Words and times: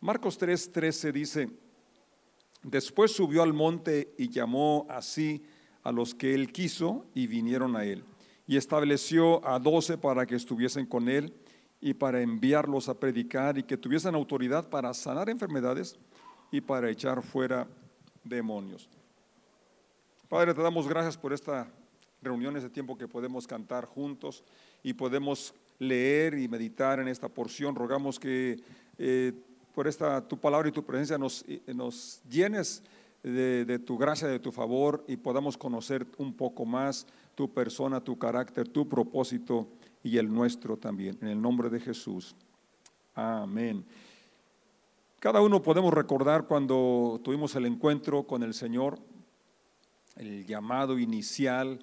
Marcos 0.00 0.38
3:13 0.38 1.12
dice, 1.12 1.50
después 2.62 3.12
subió 3.12 3.42
al 3.42 3.52
monte 3.52 4.14
y 4.16 4.28
llamó 4.28 4.86
así 4.88 5.42
a 5.82 5.90
los 5.90 6.14
que 6.14 6.34
él 6.34 6.52
quiso 6.52 7.06
y 7.14 7.26
vinieron 7.26 7.74
a 7.74 7.84
él. 7.84 8.04
Y 8.46 8.56
estableció 8.56 9.44
a 9.46 9.58
doce 9.58 9.98
para 9.98 10.24
que 10.26 10.36
estuviesen 10.36 10.86
con 10.86 11.08
él 11.08 11.34
y 11.80 11.94
para 11.94 12.20
enviarlos 12.20 12.88
a 12.88 12.98
predicar 12.98 13.58
y 13.58 13.64
que 13.64 13.76
tuviesen 13.76 14.14
autoridad 14.14 14.68
para 14.68 14.94
sanar 14.94 15.28
enfermedades 15.28 15.96
y 16.50 16.60
para 16.60 16.90
echar 16.90 17.22
fuera 17.22 17.66
demonios. 18.24 18.88
Padre, 20.28 20.54
te 20.54 20.62
damos 20.62 20.88
gracias 20.88 21.16
por 21.16 21.32
esta 21.32 21.68
reunión, 22.22 22.56
ese 22.56 22.70
tiempo 22.70 22.96
que 22.96 23.08
podemos 23.08 23.46
cantar 23.46 23.84
juntos 23.86 24.44
y 24.82 24.92
podemos 24.92 25.54
leer 25.78 26.38
y 26.38 26.48
meditar 26.48 27.00
en 27.00 27.08
esta 27.08 27.28
porción. 27.28 27.74
Rogamos 27.74 28.18
que 28.18 28.60
eh, 28.98 29.32
por 29.78 29.86
esta 29.86 30.20
tu 30.26 30.36
palabra 30.36 30.68
y 30.68 30.72
tu 30.72 30.84
presencia 30.84 31.16
nos, 31.16 31.44
eh, 31.46 31.62
llenes 32.28 32.82
de, 33.22 33.64
de, 33.64 33.78
tu 33.78 33.96
gracia, 33.96 34.26
de 34.26 34.40
tu 34.40 34.50
favor 34.50 35.04
y 35.06 35.16
podamos 35.16 35.56
conocer 35.56 36.04
un 36.16 36.34
poco 36.34 36.64
más 36.64 37.06
tu 37.36 37.54
persona, 37.54 38.00
tu 38.00 38.18
carácter, 38.18 38.66
tu 38.66 38.88
propósito 38.88 39.68
y 40.02 40.18
el 40.18 40.34
nuestro 40.34 40.76
también. 40.76 41.16
En 41.20 41.28
el 41.28 41.40
nombre 41.40 41.70
de 41.70 41.78
Jesús. 41.78 42.34
Amén. 43.14 43.84
Cada 45.20 45.42
uno 45.42 45.62
podemos 45.62 45.94
recordar 45.94 46.48
cuando 46.48 47.20
tuvimos 47.22 47.54
el 47.54 47.64
encuentro 47.66 48.24
con 48.24 48.42
el 48.42 48.54
Señor, 48.54 48.98
el 50.16 50.44
llamado 50.44 50.98
inicial, 50.98 51.78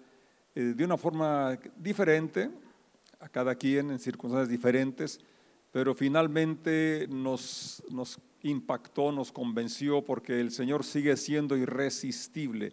eh, 0.53 0.73
de 0.75 0.83
una 0.83 0.97
forma 0.97 1.57
diferente, 1.77 2.51
a 3.21 3.29
cada 3.29 3.55
quien 3.55 3.89
en 3.89 3.99
circunstancias 3.99 4.49
diferentes, 4.49 5.21
pero 5.75 5.93
finalmente 5.93 7.05
nos, 7.09 7.83
impactó, 8.43 9.11
nos 9.11 9.29
convenció, 9.29 10.01
porque 10.01 10.39
el 10.39 10.51
Señor 10.51 10.85
sigue 10.85 11.17
siendo 11.17 11.57
irresistible. 11.57 12.71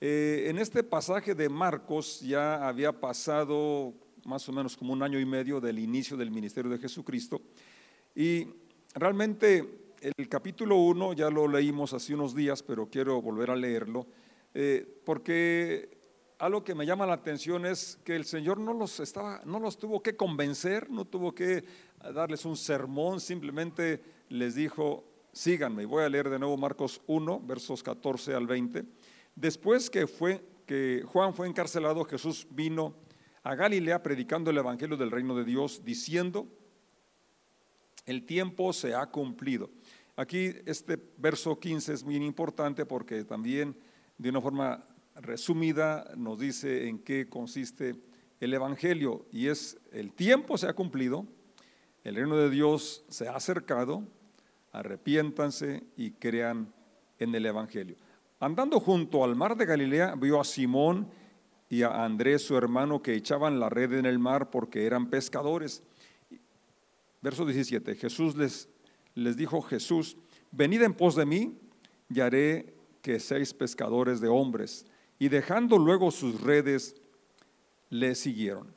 Eh, 0.00 0.44
en 0.46 0.58
este 0.58 0.84
pasaje 0.84 1.34
de 1.34 1.48
Marcos 1.48 2.20
ya 2.20 2.68
había 2.68 2.92
pasado 2.92 3.92
más 4.24 4.48
o 4.48 4.52
menos 4.52 4.76
como 4.76 4.92
un 4.92 5.02
año 5.02 5.18
y 5.18 5.24
medio 5.24 5.60
del 5.60 5.80
inicio 5.80 6.16
del 6.16 6.30
ministerio 6.30 6.70
de 6.70 6.78
Jesucristo. 6.78 7.42
Y 8.14 8.46
realmente 8.94 9.94
el 10.16 10.28
capítulo 10.28 10.76
1 10.76 11.14
ya 11.14 11.28
lo 11.30 11.48
leímos 11.48 11.94
hace 11.94 12.14
unos 12.14 12.32
días, 12.32 12.62
pero 12.62 12.88
quiero 12.88 13.20
volver 13.20 13.50
a 13.50 13.56
leerlo, 13.56 14.06
eh, 14.54 14.86
porque 15.04 15.95
algo 16.38 16.62
que 16.62 16.74
me 16.74 16.84
llama 16.84 17.06
la 17.06 17.14
atención 17.14 17.64
es 17.64 17.98
que 18.04 18.14
el 18.14 18.24
Señor 18.24 18.58
no 18.58 18.74
los, 18.74 19.00
estaba, 19.00 19.40
no 19.44 19.58
los 19.58 19.78
tuvo 19.78 20.02
que 20.02 20.16
convencer, 20.16 20.90
no 20.90 21.06
tuvo 21.06 21.34
que 21.34 21.64
darles 22.14 22.44
un 22.44 22.56
sermón, 22.56 23.20
simplemente 23.20 24.02
les 24.28 24.54
dijo, 24.54 25.04
síganme. 25.32 25.86
Voy 25.86 26.04
a 26.04 26.08
leer 26.08 26.28
de 26.28 26.38
nuevo 26.38 26.56
Marcos 26.56 27.00
1, 27.06 27.40
versos 27.40 27.82
14 27.82 28.34
al 28.34 28.46
20. 28.46 28.84
Después 29.34 29.88
que, 29.88 30.06
fue, 30.06 30.44
que 30.66 31.04
Juan 31.06 31.32
fue 31.32 31.46
encarcelado, 31.46 32.04
Jesús 32.04 32.46
vino 32.50 32.94
a 33.42 33.54
Galilea 33.54 34.02
predicando 34.02 34.50
el 34.50 34.58
Evangelio 34.58 34.96
del 34.96 35.10
reino 35.10 35.34
de 35.36 35.44
Dios, 35.44 35.84
diciendo, 35.84 36.46
el 38.04 38.26
tiempo 38.26 38.72
se 38.72 38.94
ha 38.94 39.06
cumplido. 39.06 39.70
Aquí 40.16 40.52
este 40.66 40.98
verso 41.16 41.58
15 41.58 41.92
es 41.92 42.04
muy 42.04 42.16
importante 42.16 42.84
porque 42.86 43.24
también 43.24 43.76
de 44.18 44.30
una 44.30 44.40
forma 44.40 44.86
resumida 45.20 46.12
nos 46.16 46.38
dice 46.38 46.88
en 46.88 46.98
qué 46.98 47.28
consiste 47.28 47.96
el 48.40 48.54
Evangelio 48.54 49.26
y 49.32 49.48
es 49.48 49.78
el 49.92 50.12
tiempo 50.12 50.58
se 50.58 50.66
ha 50.66 50.74
cumplido, 50.74 51.26
el 52.04 52.14
reino 52.14 52.36
de 52.36 52.50
Dios 52.50 53.04
se 53.08 53.28
ha 53.28 53.36
acercado, 53.36 54.06
arrepiéntanse 54.72 55.84
y 55.96 56.12
crean 56.12 56.72
en 57.18 57.34
el 57.34 57.46
Evangelio. 57.46 57.96
Andando 58.38 58.78
junto 58.80 59.24
al 59.24 59.34
mar 59.34 59.56
de 59.56 59.64
Galilea, 59.64 60.14
vio 60.14 60.40
a 60.40 60.44
Simón 60.44 61.08
y 61.68 61.82
a 61.82 62.04
Andrés, 62.04 62.42
su 62.42 62.56
hermano, 62.56 63.02
que 63.02 63.14
echaban 63.14 63.58
la 63.58 63.70
red 63.70 63.94
en 63.94 64.06
el 64.06 64.18
mar 64.18 64.50
porque 64.50 64.86
eran 64.86 65.08
pescadores. 65.08 65.82
Verso 67.22 67.44
17, 67.44 67.94
Jesús 67.96 68.36
les, 68.36 68.68
les 69.14 69.36
dijo 69.36 69.62
Jesús, 69.62 70.16
venid 70.52 70.82
en 70.82 70.94
pos 70.94 71.16
de 71.16 71.26
mí 71.26 71.58
y 72.08 72.20
haré 72.20 72.74
que 73.02 73.18
seáis 73.18 73.54
pescadores 73.54 74.20
de 74.20 74.28
hombres. 74.28 74.86
Y 75.18 75.28
dejando 75.28 75.78
luego 75.78 76.10
sus 76.10 76.40
redes, 76.40 76.96
le 77.90 78.14
siguieron. 78.14 78.74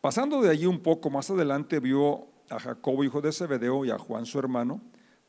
Pasando 0.00 0.40
de 0.40 0.50
allí 0.50 0.66
un 0.66 0.80
poco 0.80 1.10
más 1.10 1.30
adelante, 1.30 1.80
vio 1.80 2.26
a 2.48 2.58
Jacobo, 2.58 3.04
hijo 3.04 3.20
de 3.20 3.32
Zebedeo, 3.32 3.84
y 3.84 3.90
a 3.90 3.98
Juan, 3.98 4.26
su 4.26 4.38
hermano, 4.38 4.80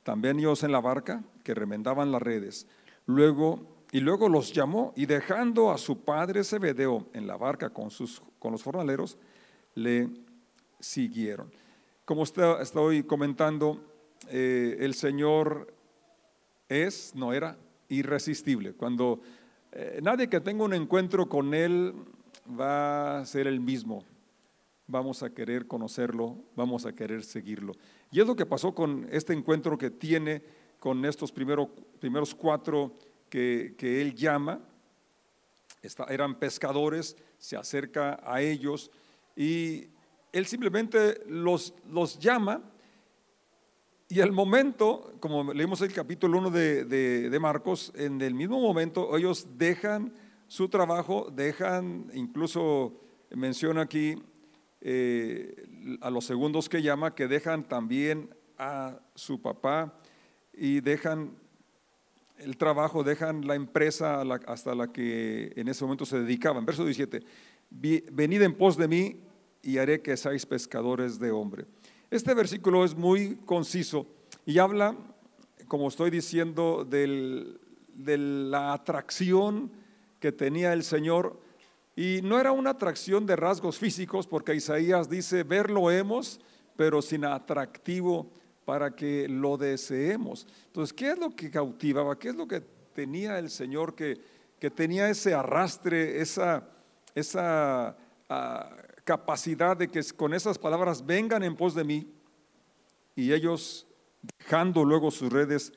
también 0.04 0.40
ellos 0.40 0.64
en 0.64 0.72
la 0.72 0.82
barca, 0.82 1.24
que 1.44 1.54
remendaban 1.54 2.12
las 2.12 2.22
redes. 2.22 2.68
Luego 3.06 3.82
y 3.92 4.00
luego 4.00 4.30
los 4.30 4.54
llamó 4.54 4.94
y 4.96 5.06
dejando 5.06 5.70
a 5.70 5.78
su 5.78 6.04
padre 6.04 6.46
Zebedeo 6.46 7.08
en 7.14 7.28
la 7.28 7.36
barca 7.36 7.70
con, 7.70 7.92
sus, 7.92 8.22
con 8.40 8.54
los 8.54 8.64
jornaleros, 8.64 9.18
le 9.76 10.10
siguieron. 10.80 11.52
Como 12.06 12.24
estoy 12.24 13.04
comentando, 13.04 13.82
eh, 14.30 14.78
el 14.80 14.94
Señor 14.94 15.74
es, 16.70 17.14
no 17.16 17.34
era, 17.34 17.58
irresistible. 17.90 18.74
Cuando 18.74 19.22
eh, 19.72 20.00
nadie 20.02 20.28
que 20.28 20.42
tenga 20.42 20.64
un 20.64 20.74
encuentro 20.74 21.30
con 21.30 21.54
Él 21.54 21.94
va 22.60 23.20
a 23.20 23.26
ser 23.26 23.48
el 23.48 23.60
mismo. 23.60 24.04
Vamos 24.88 25.24
a 25.24 25.30
querer 25.30 25.68
conocerlo, 25.68 26.38
vamos 26.56 26.86
a 26.86 26.94
querer 26.94 27.24
seguirlo. 27.24 27.74
Y 28.12 28.20
es 28.20 28.28
lo 28.28 28.36
que 28.36 28.46
pasó 28.46 28.76
con 28.76 29.08
este 29.12 29.34
encuentro 29.34 29.78
que 29.78 29.90
tiene 29.90 30.44
con 30.80 31.06
estos 31.06 31.32
primeros 31.32 32.36
cuatro 32.36 32.98
que, 33.30 33.76
él 33.80 34.16
llama, 34.16 34.60
eran 36.10 36.40
pescadores, 36.40 37.16
se 37.38 37.56
acerca 37.56 38.20
a 38.24 38.42
ellos 38.42 38.92
y 39.36 39.90
él 40.34 40.46
simplemente 40.48 41.22
los, 41.28 41.74
los 41.88 42.18
llama 42.20 42.62
y 44.12 44.20
al 44.20 44.34
momento, 44.34 45.14
como 45.22 45.54
leímos 45.54 45.80
el 45.80 45.94
capítulo 45.94 46.38
1 46.40 46.50
de, 46.52 47.30
de, 47.30 47.40
Marcos, 47.40 47.94
en 47.96 48.22
el 48.22 48.34
mismo 48.34 48.60
momento 48.60 49.18
ellos 49.18 49.48
dejan 49.58 50.14
su 50.48 50.68
trabajo, 50.68 51.32
dejan, 51.34 52.12
incluso 52.14 53.00
menciona 53.30 53.84
aquí 53.84 54.22
eh, 54.82 55.66
a 56.02 56.10
los 56.10 56.26
segundos 56.26 56.68
que 56.68 56.82
llama, 56.82 57.16
que 57.16 57.30
dejan 57.30 57.64
también 57.64 58.36
a 58.58 59.00
su 59.16 59.42
papá 59.42 59.98
y 60.52 60.82
dejan 60.82 61.38
el 62.38 62.58
trabajo, 62.58 63.06
dejan 63.06 63.48
la 63.48 63.56
empresa 63.56 64.24
hasta 64.46 64.76
la 64.76 64.92
que 64.92 65.54
en 65.56 65.70
ese 65.70 65.86
momento 65.86 66.06
se 66.06 66.20
dedicaban. 66.20 66.66
Verso 66.66 66.84
17, 66.84 67.22
venid 67.70 68.42
en 68.42 68.56
pos 68.56 68.76
de 68.76 68.90
mí 68.90 69.22
y 69.64 69.78
haré 69.78 70.02
que 70.02 70.18
seáis 70.18 70.46
pescadores 70.46 71.18
de 71.18 71.32
hombre. 71.32 71.66
Este 72.12 72.34
versículo 72.34 72.84
es 72.84 72.94
muy 72.94 73.38
conciso 73.46 74.06
y 74.46 74.60
habla, 74.60 74.98
como 75.70 75.88
estoy 75.88 76.12
diciendo, 76.12 76.84
de 76.84 78.18
la 78.18 78.74
atracción 78.74 79.72
que 80.20 80.34
tenía 80.34 80.74
el 80.74 80.84
Señor. 80.84 81.40
Y 81.96 82.20
no 82.22 82.38
era 82.38 82.52
una 82.52 82.72
atracción 82.72 83.26
de 83.26 83.38
rasgos 83.38 83.78
físicos, 83.78 84.28
porque 84.28 84.54
Isaías 84.54 85.10
dice, 85.10 85.44
verlo 85.44 85.90
hemos, 85.90 86.42
pero 86.76 87.02
sin 87.02 87.24
atractivo 87.24 88.30
para 88.66 88.94
que 88.94 89.30
lo 89.30 89.56
deseemos. 89.56 90.46
Entonces, 90.66 90.92
¿qué 90.92 91.12
es 91.12 91.18
lo 91.18 91.34
que 91.34 91.50
cautivaba? 91.50 92.20
¿Qué 92.20 92.28
es 92.28 92.36
lo 92.36 92.46
que 92.46 92.60
tenía 92.60 93.40
el 93.40 93.50
Señor 93.50 93.96
que, 93.96 94.20
que 94.60 94.70
tenía 94.70 95.10
ese 95.10 95.34
arrastre, 95.34 96.20
esa, 96.20 96.68
esa 97.16 97.96
ah, 98.28 98.70
capacidad 99.04 99.76
de 99.78 99.90
que 99.90 100.02
con 100.16 100.34
esas 100.34 100.58
palabras 100.58 101.06
vengan 101.06 101.44
en 101.44 101.56
pos 101.56 101.76
de 101.76 101.84
mí? 101.84 102.08
Y 103.16 103.34
ellos, 103.34 103.88
dejando 104.40 104.86
luego 104.86 105.12
sus 105.12 105.32
redes, 105.32 105.74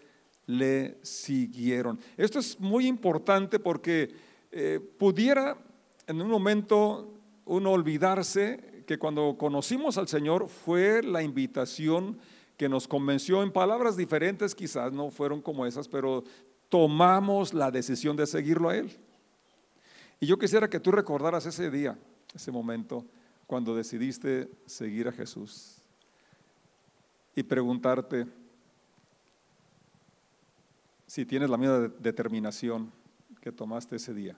le 0.46 0.98
siguieron. 1.02 1.98
Esto 2.16 2.38
es 2.38 2.58
muy 2.60 2.86
importante 2.86 3.58
porque 3.58 4.14
eh, 4.52 4.80
pudiera 4.98 5.56
en 6.06 6.20
un 6.20 6.28
momento 6.28 7.14
uno 7.46 7.72
olvidarse 7.72 8.84
que 8.86 8.98
cuando 8.98 9.36
conocimos 9.38 9.98
al 9.98 10.08
Señor 10.08 10.48
fue 10.48 11.02
la 11.02 11.22
invitación 11.22 12.18
que 12.56 12.68
nos 12.68 12.86
convenció 12.86 13.42
en 13.42 13.50
palabras 13.50 13.96
diferentes, 13.96 14.54
quizás 14.54 14.92
no 14.92 15.10
fueron 15.10 15.40
como 15.40 15.66
esas, 15.66 15.88
pero 15.88 16.24
tomamos 16.68 17.52
la 17.52 17.70
decisión 17.70 18.16
de 18.16 18.26
seguirlo 18.26 18.68
a 18.68 18.76
Él. 18.76 18.96
Y 20.20 20.26
yo 20.26 20.38
quisiera 20.38 20.68
que 20.68 20.80
tú 20.80 20.92
recordaras 20.92 21.46
ese 21.46 21.70
día, 21.70 21.98
ese 22.34 22.52
momento, 22.52 23.04
cuando 23.46 23.74
decidiste 23.74 24.48
seguir 24.66 25.08
a 25.08 25.12
Jesús 25.12 25.78
y 27.34 27.42
preguntarte 27.42 28.26
si 31.06 31.24
tienes 31.24 31.50
la 31.50 31.56
misma 31.56 31.92
determinación 31.98 32.90
que 33.40 33.52
tomaste 33.52 33.96
ese 33.96 34.14
día. 34.14 34.36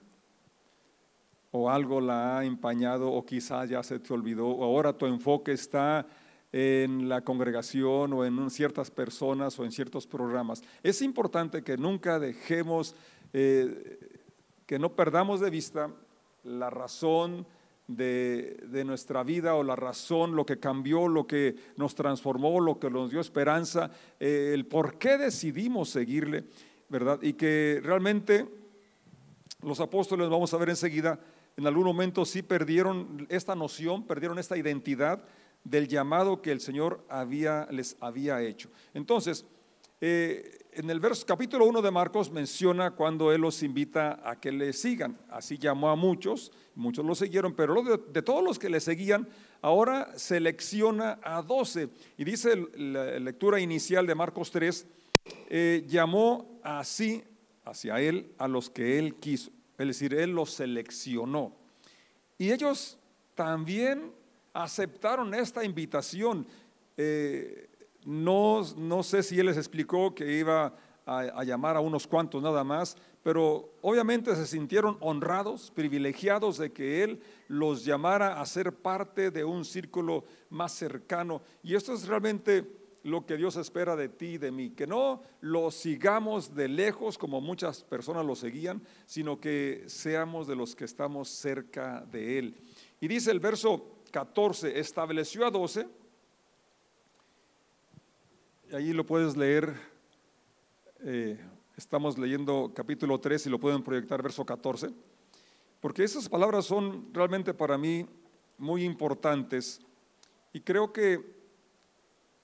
O 1.51 1.69
algo 1.69 2.01
la 2.01 2.37
ha 2.37 2.45
empañado 2.45 3.11
o 3.11 3.25
quizás 3.25 3.69
ya 3.69 3.81
se 3.81 3.99
te 3.99 4.13
olvidó, 4.13 4.47
o 4.47 4.63
ahora 4.63 4.93
tu 4.93 5.05
enfoque 5.05 5.53
está 5.53 6.05
en 6.51 7.09
la 7.09 7.21
congregación 7.21 8.13
o 8.13 8.25
en 8.25 8.49
ciertas 8.49 8.91
personas 8.91 9.57
o 9.59 9.65
en 9.65 9.71
ciertos 9.71 10.07
programas. 10.07 10.61
Es 10.83 11.01
importante 11.01 11.63
que 11.63 11.77
nunca 11.77 12.19
dejemos, 12.19 12.95
eh, 13.33 14.21
que 14.65 14.79
no 14.79 14.95
perdamos 14.95 15.39
de 15.39 15.49
vista 15.49 15.89
la 16.43 16.69
razón 16.69 17.45
de, 17.87 18.83
nuestra 18.85 19.23
vida 19.23 19.55
o 19.55 19.63
la 19.63 19.75
razón, 19.75 20.35
lo 20.35 20.45
que 20.45 20.59
cambió, 20.59 21.07
lo 21.07 21.25
que 21.25 21.55
nos 21.77 21.95
transformó, 21.95 22.59
lo 22.59 22.79
que 22.79 22.89
nos 22.89 23.09
dio 23.09 23.19
esperanza, 23.19 23.91
eh, 24.19 24.51
el 24.53 24.65
por 24.65 24.97
qué 24.97 25.17
decidimos 25.17 25.89
seguirle, 25.89 26.45
¿verdad? 26.89 27.19
Y 27.21 27.33
que 27.33 27.79
realmente 27.83 28.47
los 29.61 29.79
apóstoles, 29.79 30.29
vamos 30.29 30.53
a 30.53 30.57
ver 30.57 30.69
enseguida, 30.69 31.19
en 31.55 31.65
algún 31.65 31.85
momento 31.85 32.25
sí 32.25 32.43
perdieron 32.43 33.25
esta 33.29 33.55
noción, 33.55 34.05
perdieron 34.05 34.37
esta 34.37 34.57
identidad 34.57 35.23
del 35.63 35.87
llamado 35.87 36.41
que 36.41 36.51
el 36.51 36.61
Señor 36.61 37.03
había, 37.09 37.67
les 37.71 37.97
había 37.99 38.41
hecho. 38.41 38.69
Entonces, 38.93 39.45
eh, 39.99 40.59
en 40.77 40.91
el 40.91 40.99
verso, 40.99 41.25
capítulo 41.25 41.65
1 41.65 41.81
de 41.81 41.89
Marcos 41.89 42.29
menciona 42.29 42.91
cuando 42.91 43.31
Él 43.33 43.41
los 43.41 43.63
invita 43.63 44.21
a 44.23 44.39
que 44.39 44.51
le 44.51 44.73
sigan. 44.73 45.17
Así 45.27 45.57
llamó 45.57 45.89
a 45.89 45.95
muchos, 45.95 46.51
muchos 46.75 47.03
lo 47.03 47.15
siguieron, 47.15 47.55
pero 47.55 47.81
de, 47.81 48.21
todos 48.21 48.43
los 48.43 48.59
que 48.59 48.69
le 48.69 48.79
seguían, 48.79 49.27
ahora 49.63 50.15
selecciona 50.19 51.19
a 51.23 51.41
12. 51.41 51.89
Y 52.19 52.23
dice 52.23 52.55
la 52.75 53.17
lectura 53.17 53.59
inicial 53.59 54.05
de 54.05 54.13
Marcos 54.13 54.51
3, 54.51 54.85
eh, 55.49 55.83
llamó 55.87 56.59
así 56.63 57.23
hacia 57.65 57.99
Él 57.99 58.31
a 58.37 58.47
los 58.47 58.69
que 58.69 58.99
Él 58.99 59.15
quiso. 59.15 59.49
Es 59.79 59.87
decir, 59.87 60.13
Él 60.13 60.29
los 60.29 60.51
seleccionó. 60.51 61.55
Y 62.37 62.51
ellos 62.51 62.99
también 63.33 64.11
aceptaron 64.53 65.33
esta 65.33 65.63
invitación. 65.63 66.45
Eh, 66.97 67.67
no, 68.07 68.61
no, 68.77 69.03
sé 69.03 69.21
si 69.21 69.37
Él 69.37 69.47
les 69.47 69.57
explicó 69.57 70.15
que 70.15 70.39
iba 70.39 70.73
a, 71.05 71.19
a, 71.19 71.43
llamar 71.43 71.75
a 71.75 71.81
unos 71.81 72.07
cuantos 72.07 72.41
nada 72.41 72.63
más, 72.63 72.95
pero 73.21 73.73
obviamente 73.81 74.33
se 74.35 74.47
sintieron 74.47 74.97
honrados, 75.01 75.71
privilegiados 75.71 76.57
de 76.57 76.71
que 76.71 77.03
Él 77.03 77.21
los 77.49 77.83
llamara 77.83 78.39
a 78.39 78.45
ser 78.45 78.71
parte 78.71 79.29
de 79.29 79.43
un 79.43 79.65
círculo 79.65 80.23
más 80.49 80.71
cercano. 80.71 81.41
Y 81.61 81.75
esto 81.75 81.93
es 81.93 82.07
realmente 82.07 82.65
lo 83.03 83.25
que 83.25 83.37
Dios 83.37 83.55
espera 83.55 83.95
de 83.95 84.09
ti 84.09 84.33
y 84.33 84.37
de 84.37 84.51
mí, 84.51 84.69
que 84.71 84.87
no 84.87 85.21
lo 85.41 85.71
sigamos 85.71 86.55
de 86.55 86.67
lejos 86.67 87.17
como 87.17 87.41
muchas 87.41 87.83
personas 87.83 88.25
lo 88.25 88.35
seguían, 88.35 88.81
sino 89.05 89.39
que 89.39 89.83
seamos 89.87 90.47
de 90.47 90.55
los 90.55 90.75
que 90.75 90.85
estamos 90.85 91.29
cerca 91.29 92.05
de 92.09 92.39
Él. 92.39 92.57
Y 92.99 93.07
dice 93.07 93.31
el 93.31 93.39
verso 93.39 94.01
14, 94.11 94.79
estableció 94.79 95.45
a 95.45 95.51
12, 95.51 95.87
ahí 98.73 98.93
lo 98.93 99.05
puedes 99.05 99.37
leer, 99.37 99.73
eh, 101.03 101.39
estamos 101.75 102.17
leyendo 102.17 102.71
capítulo 102.75 103.19
3 103.19 103.45
y 103.45 103.49
lo 103.49 103.59
pueden 103.59 103.83
proyectar 103.83 104.21
verso 104.21 104.45
14, 104.45 104.89
porque 105.79 106.03
esas 106.03 106.27
palabras 106.27 106.65
son 106.65 107.13
realmente 107.13 107.53
para 107.53 107.77
mí 107.77 108.05
muy 108.57 108.83
importantes 108.83 109.79
y 110.53 110.61
creo 110.61 110.91
que 110.91 111.37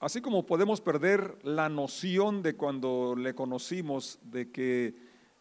Así 0.04 0.20
como 0.20 0.44
podemos 0.44 0.82
perder 0.82 1.38
la 1.44 1.70
noción 1.70 2.42
de 2.42 2.56
cuando 2.56 3.14
le 3.16 3.34
conocimos, 3.34 4.18
de 4.22 4.50
que 4.50 4.94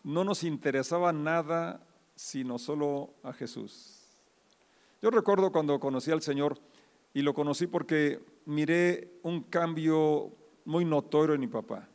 no 0.03 0.23
nos 0.23 0.45
interesaba 0.45 1.11
nada 1.11 1.85
sino 2.15 2.57
solo 2.57 3.13
a 3.23 3.33
Jesús. 3.33 4.07
Yo 5.01 5.09
recuerdo 5.09 5.51
cuando 5.51 5.81
conocí 5.81 6.11
al 6.11 6.21
Señor 6.21 6.59
y 7.13 7.23
lo 7.23 7.33
conocí 7.33 7.67
porque 7.67 8.21
miré 8.45 9.19
un 9.23 9.41
cambio 9.41 10.31
muy 10.65 10.85
notorio 10.85 11.35
en 11.35 11.41
mi 11.41 11.47
papá. 11.47 11.87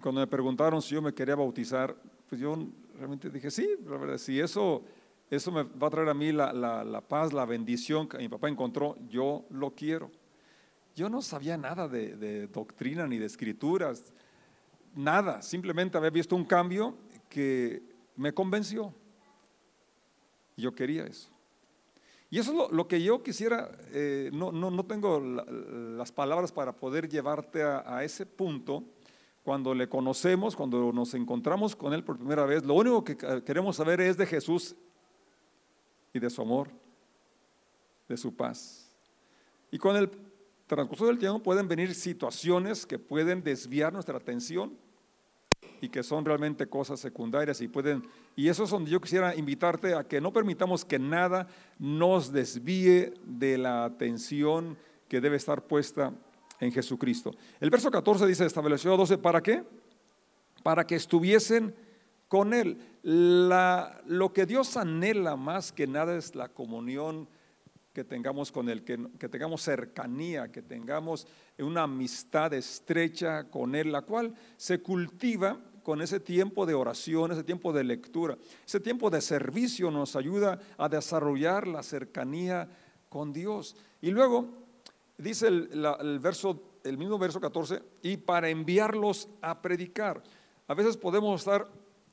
Cuando 0.00 0.20
me 0.20 0.26
preguntaron 0.26 0.82
si 0.82 0.94
yo 0.94 1.02
me 1.02 1.14
quería 1.14 1.34
bautizar, 1.34 1.96
pues 2.28 2.40
yo 2.40 2.56
realmente 2.96 3.30
dije, 3.30 3.50
sí, 3.50 3.68
la 3.86 3.96
verdad, 3.96 4.18
si 4.18 4.38
eso, 4.38 4.82
eso 5.30 5.50
me 5.52 5.62
va 5.62 5.86
a 5.86 5.90
traer 5.90 6.08
a 6.08 6.14
mí 6.14 6.32
la, 6.32 6.52
la 6.52 7.00
paz, 7.00 7.32
la 7.32 7.44
bendición 7.46 8.08
que 8.08 8.18
mi 8.18 8.28
papá 8.28 8.48
encontró, 8.48 8.96
yo 9.08 9.44
lo 9.50 9.70
quiero. 9.70 10.10
Yo 10.94 11.08
no 11.08 11.22
sabía 11.22 11.56
nada 11.56 11.88
de, 11.88 12.46
doctrina 12.46 13.06
ni 13.06 13.18
de 13.18 13.26
escrituras, 13.26 14.12
nada, 14.94 15.42
simplemente 15.42 15.98
había 15.98 16.10
visto 16.10 16.36
un 16.36 16.44
cambio 16.44 16.96
que 17.28 17.82
me 18.16 18.32
convenció. 18.32 18.94
Yo 20.56 20.72
quería 20.72 21.04
eso. 21.04 21.33
Y 22.30 22.38
eso 22.38 22.66
es 22.66 22.72
lo, 22.72 22.88
que 22.88 23.02
yo 23.02 23.22
quisiera, 23.22 23.70
eh, 23.92 24.30
no, 24.32 24.50
no, 24.50 24.84
tengo 24.86 25.20
las 25.20 26.10
palabras 26.10 26.50
para 26.50 26.72
poder 26.72 27.08
llevarte 27.08 27.62
a, 27.62 28.02
ese 28.02 28.26
punto. 28.26 28.82
Cuando 29.42 29.74
le 29.74 29.88
conocemos, 29.88 30.56
cuando 30.56 30.92
nos 30.92 31.14
encontramos 31.14 31.76
con 31.76 31.92
Él 31.92 32.02
por 32.02 32.16
primera 32.16 32.44
vez, 32.46 32.64
lo 32.64 32.74
único 32.74 33.04
que 33.04 33.16
queremos 33.44 33.76
saber 33.76 34.00
es 34.00 34.16
de 34.16 34.26
Jesús 34.26 34.74
y 36.12 36.18
de 36.18 36.30
su 36.30 36.40
amor, 36.40 36.70
de 38.08 38.16
su 38.16 38.34
paz. 38.34 38.90
Y 39.70 39.78
con 39.78 39.96
el 39.96 40.10
transcurso 40.66 41.06
del 41.06 41.18
tiempo 41.18 41.42
pueden 41.42 41.68
venir 41.68 41.94
situaciones 41.94 42.86
que 42.86 42.98
pueden 42.98 43.42
desviar 43.42 43.92
nuestra 43.92 44.16
atención 44.16 44.76
y 45.84 45.90
que 45.90 46.02
son 46.02 46.24
realmente 46.24 46.66
cosas 46.66 46.98
secundarias 46.98 47.60
y 47.60 47.68
pueden 47.68 48.02
y 48.34 48.48
eso 48.48 48.64
es 48.64 48.70
donde 48.70 48.90
yo 48.90 49.00
quisiera 49.00 49.36
invitarte 49.36 49.94
a 49.94 50.04
que 50.04 50.20
no 50.20 50.32
permitamos 50.32 50.84
que 50.84 50.98
nada 50.98 51.46
nos 51.78 52.32
desvíe 52.32 53.12
de 53.24 53.58
la 53.58 53.84
atención 53.84 54.78
que 55.08 55.20
debe 55.20 55.36
estar 55.36 55.62
puesta 55.62 56.12
en 56.58 56.72
Jesucristo. 56.72 57.32
El 57.60 57.68
verso 57.68 57.90
14 57.90 58.26
dice, 58.26 58.46
estableció 58.46 58.94
a 58.94 58.96
12 58.96 59.18
para 59.18 59.42
qué? 59.42 59.62
Para 60.62 60.86
que 60.86 60.94
estuviesen 60.94 61.74
con 62.28 62.54
él. 62.54 62.78
Lo 63.02 64.32
que 64.32 64.46
Dios 64.46 64.76
anhela 64.78 65.36
más 65.36 65.70
que 65.70 65.86
nada 65.86 66.16
es 66.16 66.34
la 66.34 66.48
comunión 66.48 67.28
que 67.94 68.02
tengamos 68.02 68.50
con 68.50 68.68
Él, 68.68 68.82
que, 68.82 69.28
tengamos 69.28 69.62
cercanía, 69.62 70.50
que 70.50 70.62
tengamos 70.62 71.28
una 71.60 71.84
amistad 71.84 72.52
estrecha 72.52 73.44
con 73.44 73.76
Él, 73.76 73.92
la 73.92 74.02
cual 74.02 74.34
se 74.56 74.82
cultiva 74.82 75.60
con 75.84 76.00
ese 76.00 76.18
tiempo 76.18 76.64
de 76.66 76.74
oración, 76.74 77.30
ese 77.30 77.44
tiempo 77.44 77.72
de 77.72 77.84
lectura, 77.84 78.36
ese 78.66 78.80
tiempo 78.80 79.10
de 79.10 79.20
servicio 79.20 79.90
nos 79.90 80.16
ayuda 80.16 80.58
a 80.78 80.88
desarrollar 80.88 81.68
la 81.68 81.82
cercanía 81.82 82.66
con 83.10 83.32
Dios. 83.34 83.76
Y 84.00 84.10
luego 84.10 84.48
dice 85.18 85.46
el, 85.46 86.18
verso, 86.20 86.60
el 86.82 86.96
mismo 86.96 87.18
verso 87.18 87.38
14, 87.38 87.82
y 88.02 88.16
para 88.16 88.48
enviarlos 88.48 89.28
a 89.42 89.60
predicar. 89.60 90.22
A 90.66 90.74
veces 90.74 90.96
podemos 90.96 91.42
estar 91.42 91.68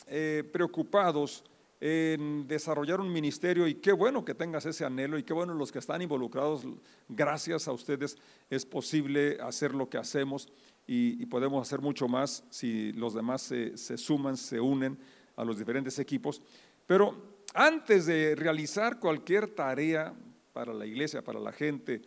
eh, 0.05 0.43
preocupados 0.51 1.45
en 1.81 2.47
desarrollar 2.47 3.01
un 3.01 3.11
ministerio 3.11 3.67
y 3.67 3.73
qué 3.73 3.91
bueno 3.91 4.23
que 4.23 4.35
tengas 4.35 4.67
ese 4.67 4.85
anhelo 4.85 5.17
y 5.17 5.23
qué 5.23 5.33
bueno 5.33 5.55
los 5.55 5.71
que 5.71 5.79
están 5.79 5.99
involucrados, 6.03 6.61
gracias 7.09 7.67
a 7.67 7.71
ustedes 7.71 8.17
es 8.51 8.67
posible 8.67 9.39
hacer 9.41 9.73
lo 9.73 9.89
que 9.89 9.97
hacemos 9.97 10.47
y, 10.85 11.25
podemos 11.25 11.67
hacer 11.67 11.81
mucho 11.81 12.07
más 12.07 12.43
si 12.49 12.91
los 12.93 13.15
demás 13.15 13.41
se, 13.41 13.77
se 13.77 13.97
suman, 13.97 14.37
se 14.37 14.59
unen 14.59 14.97
a 15.35 15.43
los 15.43 15.57
diferentes 15.57 15.97
equipos. 15.97 16.41
Pero 16.85 17.15
antes 17.53 18.05
de 18.05 18.35
realizar 18.35 18.99
cualquier 18.99 19.47
tarea 19.47 20.13
para 20.53 20.73
la 20.73 20.85
iglesia, 20.85 21.23
para 21.23 21.39
la 21.39 21.51
gente, 21.51 22.01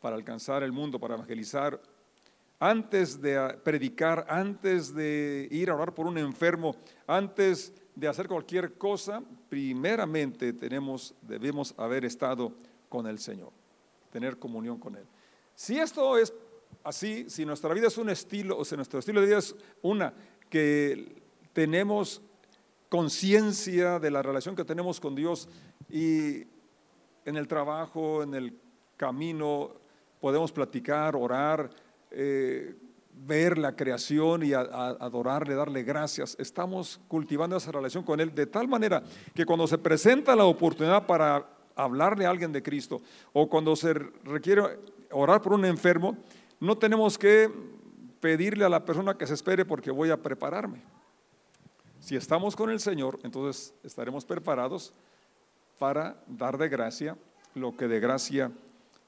para 0.00 0.16
alcanzar 0.16 0.62
el 0.62 0.72
mundo, 0.72 0.98
para 0.98 1.14
evangelizar, 1.14 1.80
antes 2.58 3.20
de 3.20 3.58
predicar, 3.62 4.26
antes 4.28 4.94
de 4.94 5.46
ir 5.50 5.70
a 5.70 5.74
orar 5.74 5.94
por 5.94 6.06
un 6.06 6.18
enfermo, 6.18 6.76
antes 7.06 7.72
de 7.94 8.08
hacer 8.08 8.28
cualquier 8.28 8.74
cosa, 8.74 9.22
primeramente 9.48 10.52
tenemos, 10.52 11.14
debemos 11.22 11.74
haber 11.76 12.04
estado 12.04 12.52
con 12.88 13.06
el 13.06 13.18
Señor, 13.18 13.52
tener 14.10 14.38
comunión 14.38 14.78
con 14.78 14.96
Él. 14.96 15.04
Si 15.54 15.78
esto 15.78 16.16
es 16.16 16.32
así, 16.84 17.28
si 17.28 17.44
nuestra 17.44 17.74
vida 17.74 17.88
es 17.88 17.98
un 17.98 18.10
estilo, 18.10 18.58
o 18.58 18.64
si 18.64 18.76
nuestro 18.76 18.98
estilo 18.98 19.20
de 19.20 19.26
vida 19.26 19.38
es 19.38 19.54
una 19.82 20.14
que 20.48 21.22
tenemos 21.52 22.22
conciencia 22.88 23.98
de 23.98 24.10
la 24.10 24.22
relación 24.22 24.56
que 24.56 24.64
tenemos 24.64 25.00
con 25.00 25.14
Dios 25.14 25.48
y 25.88 26.44
en 27.24 27.36
el 27.36 27.46
trabajo, 27.46 28.22
en 28.22 28.34
el 28.34 28.58
camino, 28.96 29.72
podemos 30.20 30.52
platicar, 30.52 31.14
orar, 31.16 31.70
eh, 32.10 32.74
ver 33.26 33.58
la 33.58 33.76
creación 33.76 34.42
y 34.42 34.52
adorarle, 34.52 35.54
darle 35.54 35.82
gracias. 35.82 36.36
Estamos 36.38 37.00
cultivando 37.08 37.56
esa 37.56 37.72
relación 37.72 38.04
con 38.04 38.20
Él 38.20 38.34
de 38.34 38.46
tal 38.46 38.68
manera 38.68 39.02
que 39.34 39.44
cuando 39.44 39.66
se 39.66 39.78
presenta 39.78 40.34
la 40.34 40.44
oportunidad 40.44 41.06
para 41.06 41.46
hablarle 41.74 42.26
a 42.26 42.30
alguien 42.30 42.52
de 42.52 42.62
Cristo 42.62 43.00
o 43.32 43.48
cuando 43.48 43.76
se 43.76 43.94
requiere 44.24 44.62
orar 45.10 45.40
por 45.42 45.52
un 45.52 45.64
enfermo, 45.64 46.16
no 46.58 46.76
tenemos 46.76 47.18
que 47.18 47.50
pedirle 48.20 48.64
a 48.64 48.68
la 48.68 48.84
persona 48.84 49.16
que 49.16 49.26
se 49.26 49.34
espere 49.34 49.64
porque 49.64 49.90
voy 49.90 50.10
a 50.10 50.16
prepararme. 50.16 50.82
Si 52.00 52.16
estamos 52.16 52.56
con 52.56 52.70
el 52.70 52.80
Señor, 52.80 53.18
entonces 53.22 53.74
estaremos 53.82 54.24
preparados 54.24 54.92
para 55.78 56.16
dar 56.26 56.58
de 56.58 56.68
gracia 56.68 57.16
lo 57.54 57.76
que 57.76 57.88
de 57.88 58.00
gracia 58.00 58.50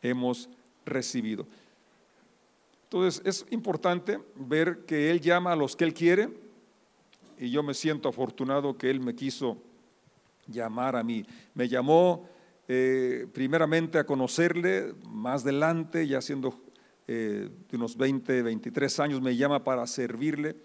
hemos 0.03 0.49
recibido. 0.85 1.47
Entonces 2.93 3.23
es 3.25 3.47
importante 3.51 4.21
ver 4.35 4.85
que 4.85 5.11
Él 5.11 5.23
llama 5.23 5.53
a 5.53 5.57
los 5.57 5.75
que 5.75 5.85
Él 5.85 5.95
quiere 5.95 6.29
y 7.39 7.51
yo 7.51 7.63
me 7.63 7.73
siento 7.73 8.11
afortunado 8.11 8.77
que 8.77 8.91
Él 8.91 9.01
me 9.01 9.15
quiso 9.15 9.57
llamar 10.47 10.97
a 10.97 11.03
mí. 11.03 11.25
Me 11.55 11.71
llamó 11.71 12.29
eh, 12.69 13.27
primeramente 13.33 13.99
a 13.99 14.05
conocerle, 14.05 14.93
más 15.09 15.43
adelante, 15.43 16.07
ya 16.07 16.21
siendo 16.21 16.55
eh, 17.09 17.49
de 17.71 17.77
unos 17.79 17.97
20, 17.97 18.43
23 18.43 19.01
años, 19.01 19.23
me 19.23 19.35
llama 19.37 19.65
para 19.65 19.87
servirle. 19.87 20.57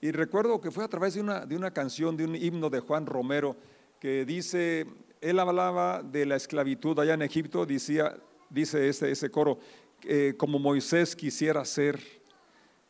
Y 0.00 0.12
recuerdo 0.12 0.60
que 0.60 0.70
fue 0.70 0.84
a 0.84 0.88
través 0.88 1.14
de 1.14 1.20
una, 1.20 1.44
de 1.46 1.56
una 1.56 1.72
canción, 1.72 2.16
de 2.16 2.26
un 2.26 2.36
himno 2.36 2.70
de 2.70 2.78
Juan 2.78 3.06
Romero, 3.06 3.56
que 3.98 4.24
dice, 4.24 4.86
él 5.20 5.36
hablaba 5.40 6.00
de 6.04 6.26
la 6.26 6.36
esclavitud 6.36 6.96
allá 7.00 7.14
en 7.14 7.22
Egipto, 7.22 7.66
decía, 7.66 8.16
dice 8.50 8.88
ese, 8.88 9.10
ese 9.10 9.30
coro, 9.30 9.58
eh, 10.04 10.34
como 10.36 10.58
Moisés 10.58 11.14
quisiera 11.14 11.64
ser, 11.64 12.00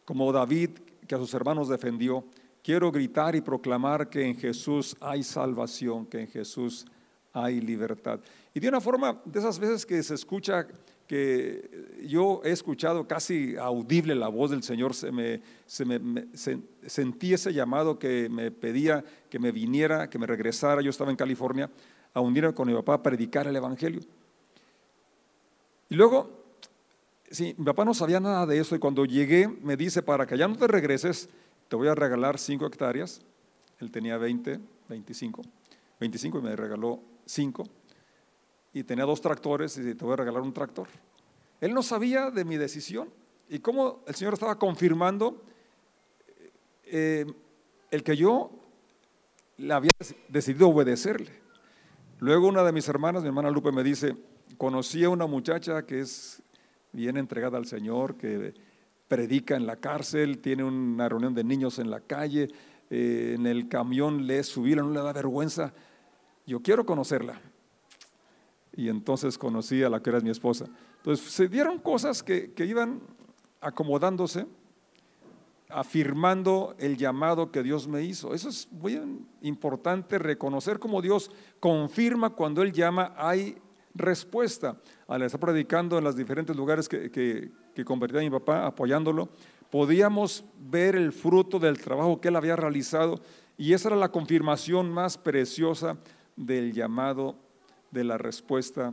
como 0.04 0.32
David 0.32 0.70
que 1.06 1.14
a 1.14 1.18
sus 1.18 1.34
hermanos 1.34 1.68
defendió, 1.68 2.24
quiero 2.62 2.90
gritar 2.90 3.34
y 3.34 3.40
proclamar 3.40 4.08
que 4.08 4.24
en 4.24 4.36
Jesús 4.36 4.96
hay 5.00 5.22
salvación, 5.22 6.06
que 6.06 6.20
en 6.20 6.28
Jesús 6.28 6.86
hay 7.32 7.60
libertad. 7.60 8.20
Y 8.54 8.60
de 8.60 8.68
una 8.68 8.80
forma, 8.80 9.20
de 9.24 9.38
esas 9.38 9.58
veces 9.58 9.84
que 9.84 10.02
se 10.02 10.14
escucha, 10.14 10.66
que 11.06 11.98
yo 12.06 12.40
he 12.44 12.50
escuchado 12.50 13.06
casi 13.06 13.56
audible 13.56 14.14
la 14.14 14.28
voz 14.28 14.50
del 14.50 14.62
Señor, 14.62 14.94
se 14.94 15.10
me, 15.12 15.42
sentí 15.66 17.34
ese 17.34 17.52
llamado 17.52 17.98
que 17.98 18.28
me 18.30 18.50
pedía 18.50 19.04
que 19.28 19.38
me 19.38 19.52
viniera, 19.52 20.08
que 20.08 20.18
me 20.18 20.26
regresara, 20.26 20.82
yo 20.82 20.90
estaba 20.90 21.10
en 21.10 21.16
California, 21.16 21.70
a 22.14 22.20
unirme 22.20 22.54
con 22.54 22.68
mi 22.68 22.74
papá 22.74 22.94
a 22.94 23.02
predicar 23.02 23.46
el 23.46 23.56
Evangelio. 23.56 24.00
Y 25.88 25.94
luego, 25.94 26.41
sí, 27.32 27.54
mi 27.58 27.64
papá 27.64 27.84
no 27.84 27.94
sabía 27.94 28.20
nada 28.20 28.46
de 28.46 28.58
eso 28.58 28.76
y 28.76 28.78
cuando 28.78 29.04
llegué 29.04 29.48
me 29.48 29.76
dice, 29.76 30.02
para 30.02 30.26
que 30.26 30.36
ya 30.38 30.46
no 30.46 30.56
te 30.56 30.66
regreses, 30.66 31.28
te 31.68 31.76
voy 31.76 31.88
a 31.88 31.94
regalar 31.94 32.38
cinco 32.38 32.66
hectáreas. 32.66 33.22
Él 33.80 33.90
tenía 33.90 34.16
20, 34.18 34.60
25, 34.88 35.42
25 35.98 36.38
y 36.38 36.42
me 36.42 36.54
regaló 36.54 37.00
cinco 37.24 37.64
y 38.72 38.84
tenía 38.84 39.04
dos 39.04 39.20
tractores 39.20 39.76
y 39.78 39.94
te 39.94 40.04
voy 40.04 40.14
a 40.14 40.16
regalar 40.16 40.42
un 40.42 40.52
tractor. 40.52 40.88
Él 41.60 41.74
no 41.74 41.82
sabía 41.82 42.30
de 42.30 42.44
mi 42.44 42.56
decisión 42.56 43.08
y 43.48 43.58
cómo 43.58 44.02
el 44.06 44.14
Señor 44.14 44.34
estaba 44.34 44.58
confirmando 44.58 45.42
eh, 46.84 47.26
el 47.90 48.02
que 48.02 48.16
yo 48.16 48.50
le 49.58 49.74
había 49.74 49.90
decidido 50.28 50.68
obedecerle. 50.68 51.40
Luego 52.18 52.46
una 52.46 52.62
de 52.62 52.72
mis 52.72 52.88
hermanas, 52.88 53.22
mi 53.22 53.28
hermana 53.28 53.50
Lupe, 53.50 53.72
me 53.72 53.82
dice, 53.82 54.16
conocí 54.56 55.04
a 55.04 55.08
una 55.08 55.26
muchacha 55.26 55.84
que 55.84 56.00
es 56.00 56.42
bien 56.92 57.16
entregada 57.16 57.58
al 57.58 57.66
Señor, 57.66 58.16
que 58.16 58.54
predica 59.08 59.56
en 59.56 59.66
la 59.66 59.76
cárcel, 59.76 60.38
tiene 60.38 60.64
una 60.64 61.08
reunión 61.08 61.34
de 61.34 61.44
niños 61.44 61.78
en 61.78 61.90
la 61.90 62.00
calle, 62.00 62.48
eh, 62.90 63.34
en 63.36 63.46
el 63.46 63.68
camión 63.68 64.26
le 64.26 64.42
subieron, 64.42 64.88
no 64.88 64.94
le 64.94 65.02
da 65.02 65.12
vergüenza. 65.12 65.72
Yo 66.46 66.60
quiero 66.60 66.84
conocerla 66.84 67.40
y 68.74 68.88
entonces 68.88 69.38
conocí 69.38 69.82
a 69.82 69.90
la 69.90 70.02
que 70.02 70.10
era 70.10 70.20
mi 70.20 70.30
esposa. 70.30 70.66
Entonces 70.98 71.30
se 71.30 71.48
dieron 71.48 71.78
cosas 71.78 72.22
que, 72.22 72.52
iban 72.58 73.00
acomodándose, 73.60 74.46
afirmando 75.68 76.74
el 76.78 76.96
llamado 76.96 77.50
que 77.50 77.62
Dios 77.62 77.88
me 77.88 78.02
hizo. 78.02 78.34
Eso 78.34 78.48
es 78.48 78.70
muy 78.70 79.00
importante, 79.42 80.18
reconocer 80.18 80.78
cómo 80.78 81.02
Dios 81.02 81.30
confirma 81.60 82.30
cuando 82.30 82.62
Él 82.62 82.72
llama, 82.72 83.14
hay 83.16 83.56
respuesta. 83.94 84.76
Al 85.06 85.22
estar 85.22 85.40
predicando 85.40 85.98
en 85.98 86.04
los 86.04 86.16
diferentes 86.16 86.56
lugares 86.56 86.88
que, 86.88 87.10
que, 87.10 87.84
convertía 87.84 88.20
a 88.20 88.24
mi 88.24 88.30
papá, 88.30 88.66
apoyándolo, 88.66 89.28
podíamos 89.70 90.44
ver 90.58 90.96
el 90.96 91.12
fruto 91.12 91.58
del 91.58 91.80
trabajo 91.80 92.20
que 92.20 92.28
Él 92.28 92.36
había 92.36 92.56
realizado 92.56 93.20
y 93.56 93.72
esa 93.72 93.88
era 93.88 93.96
la 93.96 94.10
confirmación 94.10 94.90
más 94.90 95.18
preciosa 95.18 95.96
del 96.36 96.72
llamado 96.72 97.36
de 97.90 98.04
la 98.04 98.18
respuesta 98.18 98.92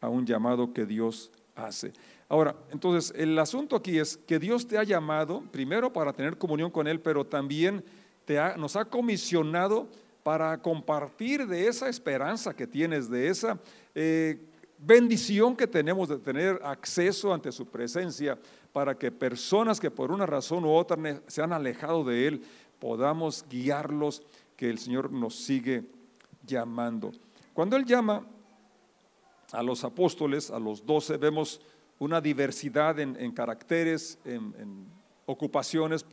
a 0.00 0.08
un 0.08 0.26
llamado 0.26 0.72
que 0.72 0.84
Dios 0.86 1.30
hace. 1.54 1.92
Ahora, 2.28 2.54
entonces, 2.70 3.12
el 3.16 3.38
asunto 3.38 3.76
aquí 3.76 3.98
es 3.98 4.16
que 4.16 4.38
Dios 4.38 4.66
te 4.66 4.78
ha 4.78 4.82
llamado 4.82 5.42
primero 5.50 5.92
para 5.92 6.12
tener 6.12 6.36
comunión 6.36 6.70
con 6.70 6.86
Él, 6.86 7.00
pero 7.00 7.24
también 7.24 7.84
te 8.24 8.38
nos 8.58 8.76
ha 8.76 8.84
comisionado 8.84 9.88
para 10.28 10.60
compartir 10.60 11.46
de 11.46 11.68
esa 11.68 11.88
esperanza 11.88 12.54
que 12.54 12.66
tienes, 12.66 13.08
de 13.08 13.28
esa 13.28 13.58
eh, 13.94 14.38
bendición 14.76 15.56
que 15.56 15.66
tenemos 15.66 16.06
de 16.06 16.18
tener 16.18 16.60
acceso 16.62 17.32
ante 17.32 17.50
su 17.50 17.64
presencia, 17.64 18.38
para 18.70 18.94
que 18.94 19.10
personas 19.10 19.80
que 19.80 19.90
por 19.90 20.12
una 20.12 20.26
razón 20.26 20.66
u 20.66 20.70
otra 20.70 20.98
se 21.28 21.40
han 21.40 21.54
alejado 21.54 22.04
de 22.04 22.26
Él, 22.26 22.42
podamos 22.78 23.46
guiarlos, 23.48 24.22
que 24.54 24.68
el 24.68 24.76
Señor 24.76 25.10
nos 25.10 25.34
sigue 25.34 25.86
llamando. 26.44 27.12
Cuando 27.54 27.78
Él 27.78 27.86
llama 27.86 28.26
a 29.50 29.62
los 29.62 29.82
apóstoles, 29.82 30.50
a 30.50 30.58
los 30.58 30.84
doce, 30.84 31.16
vemos 31.16 31.58
una 31.98 32.20
diversidad 32.20 33.00
en, 33.00 33.32
caracteres, 33.32 34.18
en, 34.26 34.88
ocupaciones, 35.24 36.04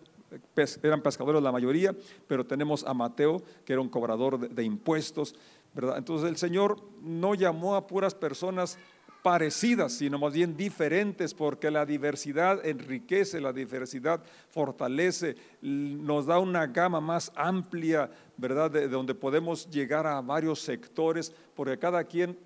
eran 0.84 1.01
pescadores 1.01 1.41
la 1.41 1.51
mayoría, 1.51 1.96
pero 2.27 2.46
tenemos 2.46 2.84
a 2.84 2.94
Mateo, 2.94 3.41
que 3.65 3.74
era 3.74 3.82
un 3.82 3.89
cobrador 3.89 4.39
de, 4.39 4.48
de, 4.50 4.63
impuestos, 4.63 5.36
¿verdad? 5.74 5.98
Entonces 5.98 6.29
el 6.29 6.38
Señor 6.38 6.82
no 7.01 7.36
llamó 7.36 7.75
a 7.75 7.88
puras 7.88 8.15
personas 8.15 8.77
parecidas, 9.22 9.94
sino 9.94 10.20
más 10.20 10.34
bien 10.34 10.55
diferentes, 10.55 11.34
porque 11.34 11.72
la 11.72 11.86
diversidad 11.86 12.63
enriquece, 12.63 13.41
la 13.41 13.53
diversidad 13.53 14.22
fortalece, 14.50 15.36
nos 15.62 16.27
da 16.27 16.38
una 16.38 16.67
gama 16.67 17.01
más 17.01 17.32
amplia 17.36 18.12
¿verdad? 18.38 18.72
De, 18.72 18.88
donde 18.88 19.15
podemos 19.15 19.70
llegar 19.70 20.05
a 20.08 20.22
varios 20.22 20.60
sectores, 20.62 21.34
porque 21.55 21.77
cada 21.77 22.03
quien 22.03 22.38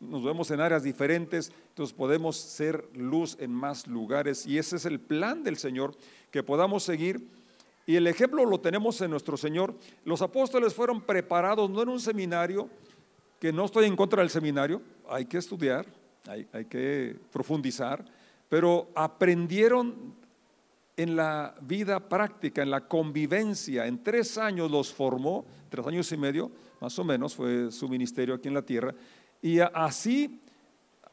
nos 0.00 0.24
vemos 0.24 0.50
en 0.50 0.60
áreas 0.60 0.82
diferentes, 0.82 1.52
entonces 1.68 1.94
podemos 1.94 2.36
ser 2.36 2.88
luz 2.94 3.36
en 3.38 3.52
más 3.52 3.86
lugares 3.86 4.46
y 4.46 4.58
ese 4.58 4.76
es 4.76 4.86
el 4.86 4.98
plan 4.98 5.44
del 5.44 5.58
Señor, 5.58 5.94
que 6.30 6.42
podamos 6.42 6.82
seguir. 6.82 7.28
Y 7.86 7.96
el 7.96 8.06
ejemplo 8.06 8.44
lo 8.44 8.60
tenemos 8.60 9.00
en 9.00 9.10
nuestro 9.10 9.36
Señor. 9.36 9.74
Los 10.04 10.22
apóstoles 10.22 10.74
fueron 10.74 11.00
preparados 11.02 11.68
no 11.68 11.82
en 11.82 11.88
un 11.90 12.00
seminario, 12.00 12.68
que 13.38 13.52
no 13.52 13.64
estoy 13.64 13.86
en 13.86 13.96
contra 13.96 14.20
del 14.20 14.30
seminario, 14.30 14.82
hay 15.08 15.26
que 15.26 15.38
estudiar, 15.38 15.86
hay, 16.26 16.46
hay 16.52 16.64
que 16.66 17.16
profundizar, 17.32 18.04
pero 18.48 18.90
aprendieron 18.94 20.14
en 20.96 21.16
la 21.16 21.54
vida 21.62 22.08
práctica, 22.08 22.62
en 22.62 22.70
la 22.70 22.86
convivencia. 22.86 23.86
En 23.86 24.02
tres 24.02 24.36
años 24.36 24.70
los 24.70 24.92
formó, 24.92 25.46
tres 25.70 25.86
años 25.86 26.12
y 26.12 26.16
medio, 26.18 26.50
más 26.80 26.98
o 26.98 27.04
menos, 27.04 27.34
fue 27.34 27.72
su 27.72 27.88
ministerio 27.88 28.34
aquí 28.34 28.48
en 28.48 28.54
la 28.54 28.62
tierra. 28.62 28.94
Y 29.42 29.60
así 29.60 30.40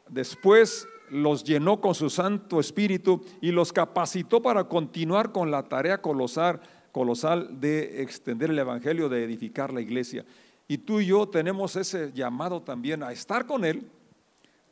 después 0.09 0.87
los 1.09 1.43
llenó 1.43 1.79
con 1.79 1.95
su 1.95 2.09
Santo 2.09 2.59
Espíritu 2.59 3.23
y 3.41 3.51
los 3.51 3.71
capacitó 3.71 4.41
para 4.41 4.65
continuar 4.65 5.31
con 5.31 5.51
la 5.51 5.63
tarea 5.63 6.01
colosal, 6.01 6.59
colosal 6.91 7.59
de 7.59 8.01
extender 8.01 8.49
el 8.49 8.59
Evangelio, 8.59 9.07
de 9.07 9.23
edificar 9.23 9.73
la 9.73 9.81
iglesia. 9.81 10.25
Y 10.67 10.79
tú 10.79 10.99
y 10.99 11.07
yo 11.07 11.27
tenemos 11.27 11.75
ese 11.75 12.11
llamado 12.11 12.61
también 12.61 13.03
a 13.03 13.11
estar 13.11 13.45
con 13.45 13.63
Él, 13.63 13.89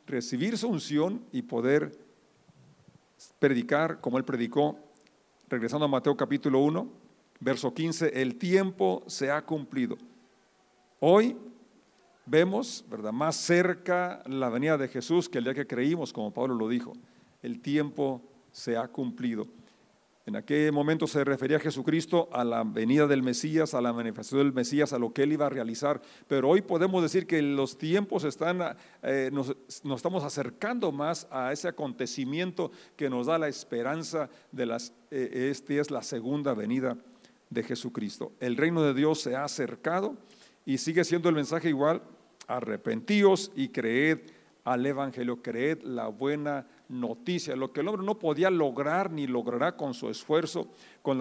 recibir 0.06 0.58
su 0.58 0.68
unción 0.68 1.24
y 1.32 1.42
poder 1.42 1.98
predicar 3.38 4.00
como 4.00 4.18
Él 4.18 4.24
predicó 4.24 4.78
regresando 5.48 5.86
a 5.86 5.88
Mateo 5.88 6.16
capítulo 6.16 6.58
1, 6.58 6.88
verso 7.40 7.72
15, 7.72 8.20
el 8.20 8.36
tiempo 8.36 9.04
se 9.06 9.30
ha 9.30 9.40
cumplido. 9.42 9.96
Hoy 11.00 11.36
vemos, 12.26 12.84
¿verdad?, 12.90 13.12
más 13.12 13.36
cerca 13.36 14.22
la 14.26 14.50
venida 14.50 14.76
de 14.76 14.88
Jesús 14.88 15.28
que 15.28 15.38
el 15.38 15.44
día 15.44 15.54
que 15.54 15.66
creímos, 15.66 16.12
como 16.12 16.34
Pablo 16.34 16.54
lo 16.54 16.68
dijo. 16.68 16.92
El 17.42 17.60
tiempo 17.60 18.22
se 18.50 18.76
ha 18.76 18.88
cumplido. 18.88 19.46
En 20.26 20.34
aquel 20.34 20.72
momento 20.72 21.06
se 21.06 21.22
refería 21.22 21.58
a 21.58 21.60
Jesucristo 21.60 22.28
a 22.32 22.42
la 22.42 22.64
venida 22.64 23.06
del 23.06 23.22
Mesías, 23.22 23.74
a 23.74 23.80
la 23.80 23.92
manifestación 23.92 24.40
del 24.40 24.52
Mesías, 24.52 24.92
a 24.92 24.98
lo 24.98 25.12
que 25.12 25.22
él 25.22 25.32
iba 25.32 25.46
a 25.46 25.50
realizar. 25.50 26.02
Pero 26.26 26.48
hoy 26.48 26.62
podemos 26.62 27.00
decir 27.00 27.28
que 27.28 27.40
los 27.40 27.78
tiempos 27.78 28.24
están, 28.24 28.76
eh, 29.04 29.30
nos, 29.32 29.54
estamos 29.68 30.24
acercando 30.24 30.90
más 30.90 31.28
a 31.30 31.52
ese 31.52 31.68
acontecimiento 31.68 32.72
que 32.96 33.08
nos 33.08 33.26
da 33.26 33.38
la 33.38 33.46
esperanza 33.46 34.28
de 34.50 34.66
las, 34.66 34.92
eh, 35.12 35.50
este 35.52 35.78
es 35.78 35.92
la 35.92 36.02
segunda 36.02 36.54
venida 36.54 36.96
de 37.48 37.62
Jesucristo. 37.62 38.32
El 38.40 38.56
reino 38.56 38.82
de 38.82 38.94
Dios 38.94 39.20
se 39.20 39.36
ha 39.36 39.44
acercado 39.44 40.16
y 40.64 40.78
sigue 40.78 41.04
siendo 41.04 41.28
el 41.28 41.36
mensaje 41.36 41.68
igual, 41.68 42.02
arrepentíos 42.46 43.52
y 43.54 43.68
creed 43.68 44.18
al 44.66 44.84
Evangelio, 44.84 45.40
creed 45.42 45.82
la 45.82 46.08
buena 46.08 46.66
noticia, 46.88 47.54
lo 47.54 47.72
que 47.72 47.80
el 47.80 47.88
hombre 47.88 48.04
no 48.04 48.18
podía 48.18 48.50
lograr 48.50 49.12
ni 49.12 49.28
logrará 49.28 49.76
con 49.76 49.94
su 49.94 50.10
esfuerzo, 50.10 50.72
con, 51.02 51.20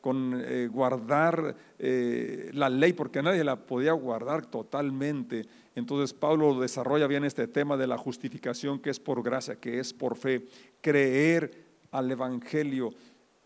con 0.00 0.42
eh, 0.42 0.66
guardar 0.66 1.54
eh, 1.78 2.50
la 2.54 2.70
ley, 2.70 2.94
porque 2.94 3.22
nadie 3.22 3.44
la 3.44 3.56
podía 3.56 3.92
guardar 3.92 4.46
totalmente. 4.46 5.46
Entonces 5.74 6.14
Pablo 6.14 6.58
desarrolla 6.58 7.06
bien 7.06 7.24
este 7.24 7.46
tema 7.46 7.76
de 7.76 7.86
la 7.86 7.98
justificación 7.98 8.78
que 8.78 8.88
es 8.88 8.98
por 8.98 9.22
gracia, 9.22 9.56
que 9.56 9.78
es 9.78 9.92
por 9.92 10.16
fe, 10.16 10.46
creer 10.80 11.66
al 11.90 12.10
Evangelio. 12.10 12.94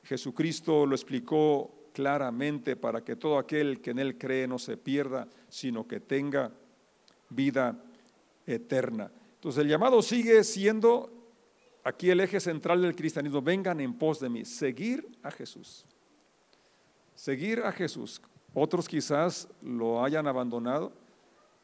Jesucristo 0.04 0.86
lo 0.86 0.94
explicó 0.94 1.88
claramente 1.92 2.76
para 2.76 3.02
que 3.02 3.16
todo 3.16 3.36
aquel 3.36 3.80
que 3.80 3.90
en 3.90 3.98
él 3.98 4.16
cree 4.16 4.46
no 4.46 4.60
se 4.60 4.76
pierda, 4.76 5.26
sino 5.48 5.88
que 5.88 5.98
tenga 5.98 6.52
vida 7.30 7.82
eterna. 8.46 9.10
Entonces 9.34 9.62
el 9.62 9.68
llamado 9.68 10.02
sigue 10.02 10.44
siendo 10.44 11.10
aquí 11.82 12.10
el 12.10 12.20
eje 12.20 12.40
central 12.40 12.82
del 12.82 12.94
cristianismo, 12.94 13.40
vengan 13.40 13.80
en 13.80 13.94
pos 13.94 14.20
de 14.20 14.28
mí, 14.28 14.44
seguir 14.44 15.08
a 15.22 15.30
Jesús. 15.30 15.86
Seguir 17.14 17.60
a 17.60 17.72
Jesús. 17.72 18.20
Otros 18.52 18.88
quizás 18.88 19.48
lo 19.62 20.04
hayan 20.04 20.26
abandonado, 20.26 20.92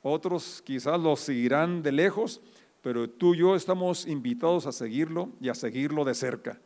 otros 0.03 0.63
quizás 0.65 1.01
lo 1.01 1.17
seguirán 1.17 1.83
de 1.83 1.93
lejos, 1.93 2.41
pero 2.81 3.11
tú 3.11 3.35
y 3.35 3.39
yo 3.39 3.57
estamos 3.57 4.07
invitados 4.07 4.67
a 4.67 4.73
seguirlo 4.73 5.31
y 5.41 5.49
a 5.49 5.55
seguirlo 5.55 6.05
de 6.05 6.15
cerca. 6.15 6.61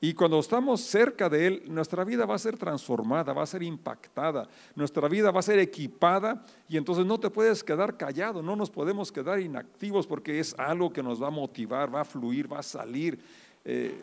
Y 0.00 0.12
cuando 0.14 0.38
estamos 0.38 0.82
cerca 0.82 1.28
de 1.28 1.46
Él, 1.46 1.62
nuestra 1.68 2.04
vida 2.04 2.26
va 2.26 2.34
a 2.34 2.38
ser 2.38 2.58
transformada, 2.58 3.32
va 3.32 3.42
a 3.42 3.46
ser 3.46 3.62
impactada, 3.62 4.48
nuestra 4.74 5.08
vida 5.08 5.30
va 5.30 5.40
a 5.40 5.42
ser 5.42 5.58
equipada 5.58 6.44
y 6.68 6.76
entonces 6.76 7.06
no 7.06 7.18
te 7.18 7.30
puedes 7.30 7.64
quedar 7.64 7.96
callado, 7.96 8.42
no 8.42 8.56
nos 8.56 8.70
podemos 8.70 9.10
quedar 9.10 9.40
inactivos 9.40 10.06
porque 10.06 10.38
es 10.38 10.54
algo 10.58 10.92
que 10.92 11.02
nos 11.02 11.22
va 11.22 11.28
a 11.28 11.30
motivar, 11.30 11.94
va 11.94 12.02
a 12.02 12.04
fluir, 12.04 12.52
va 12.52 12.58
a 12.58 12.62
salir. 12.62 13.18
Eh, 13.64 13.94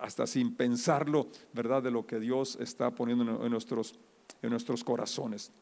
hasta 0.00 0.26
sin 0.26 0.54
pensarlo, 0.54 1.28
¿verdad? 1.52 1.82
De 1.82 1.90
lo 1.90 2.06
que 2.06 2.18
Dios 2.18 2.56
está 2.60 2.90
poniendo 2.90 3.44
en 3.44 3.50
nuestros, 3.50 3.94
en 4.42 4.50
nuestros 4.50 4.82
corazones. 4.82 5.52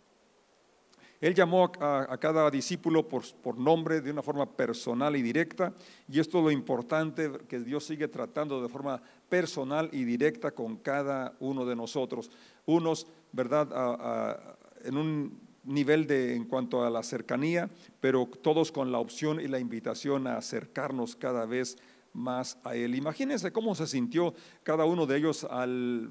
Él 1.21 1.35
llamó 1.35 1.71
a, 1.81 2.17
cada 2.19 2.51
discípulo 2.51 3.09
por, 3.09 3.59
nombre 3.59 4.01
de 4.01 4.11
una 4.11 4.23
forma 4.23 4.47
personal 4.47 5.17
y 5.17 5.23
directa, 5.23 5.73
y 6.09 6.21
esto 6.21 6.39
es 6.39 6.45
lo 6.45 6.51
importante 6.51 7.31
que 7.49 7.59
Dios 7.61 7.85
sigue 7.85 8.09
tratando 8.09 8.63
de 8.63 8.69
forma 8.69 9.03
personal 9.29 9.89
y 9.93 10.05
directa 10.05 10.53
con 10.53 10.77
cada 10.77 11.35
uno 11.41 11.67
de 11.67 11.75
nosotros. 11.75 12.31
Unos, 12.67 13.07
¿verdad?, 13.33 14.57
en 14.85 14.97
un 14.97 15.49
nivel 15.65 16.07
de 16.07 16.35
en 16.35 16.45
cuanto 16.45 16.85
a 16.85 16.91
la 16.91 17.03
cercanía, 17.03 17.69
pero 18.01 18.27
todos 18.27 18.73
con 18.73 18.93
la 18.93 18.99
opción 18.99 19.41
y 19.41 19.49
la 19.49 19.59
invitación 19.59 20.27
a 20.27 20.37
acercarnos 20.37 21.17
cada 21.17 21.47
vez 21.47 21.77
más 22.13 22.59
a 22.65 22.75
Él. 22.75 22.95
Imagínense 22.95 23.53
cómo 23.53 23.75
se 23.75 23.87
sintió 23.87 24.35
cada 24.63 24.85
uno 24.85 25.07
de 25.07 25.19
ellos 25.19 25.45
al, 25.45 26.11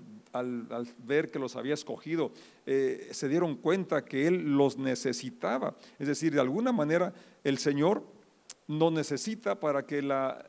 ver 1.00 1.32
que 1.32 1.40
los 1.40 1.56
había 1.56 1.74
escogido. 1.74 2.32
Eh, 2.66 3.10
se 3.12 3.28
dieron 3.28 3.56
cuenta 3.56 4.06
que 4.06 4.28
Él 4.28 4.56
los 4.58 4.78
necesitaba. 4.78 5.76
Es 6.00 6.08
decir, 6.08 6.34
de 6.34 6.42
alguna 6.42 6.72
manera 6.72 7.14
el 7.44 7.58
Señor 7.58 8.04
nos 8.68 8.92
necesita 8.92 9.60
para 9.60 9.86
que 9.86 10.02
la, 10.02 10.46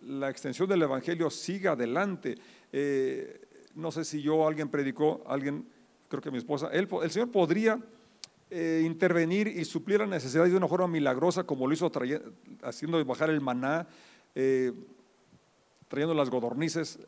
la 0.00 0.30
extensión 0.30 0.68
del 0.68 0.82
Evangelio 0.82 1.30
siga 1.30 1.72
adelante. 1.72 2.36
Eh, 2.72 3.40
no 3.74 3.90
sé 3.90 4.04
si 4.04 4.22
yo, 4.22 4.46
alguien 4.46 4.68
predicó, 4.68 5.22
alguien, 5.26 5.66
creo 6.08 6.22
que 6.22 6.30
mi 6.30 6.38
esposa, 6.38 6.68
el 6.72 6.88
Señor 7.10 7.30
podría... 7.30 7.78
Eh, 8.54 8.82
intervenir 8.84 9.46
y 9.48 9.64
suplir 9.64 10.00
la 10.00 10.06
necesidad 10.06 10.44
de 10.44 10.54
una 10.54 10.68
forma 10.68 10.86
milagrosa, 10.86 11.44
como 11.44 11.66
lo 11.66 11.72
hizo 11.72 11.90
haciendo 12.62 13.02
bajar 13.02 13.30
el 13.30 13.40
maná 13.40 13.88
trayendo 15.92 16.14
las 16.14 16.30
godornices, 16.30 16.98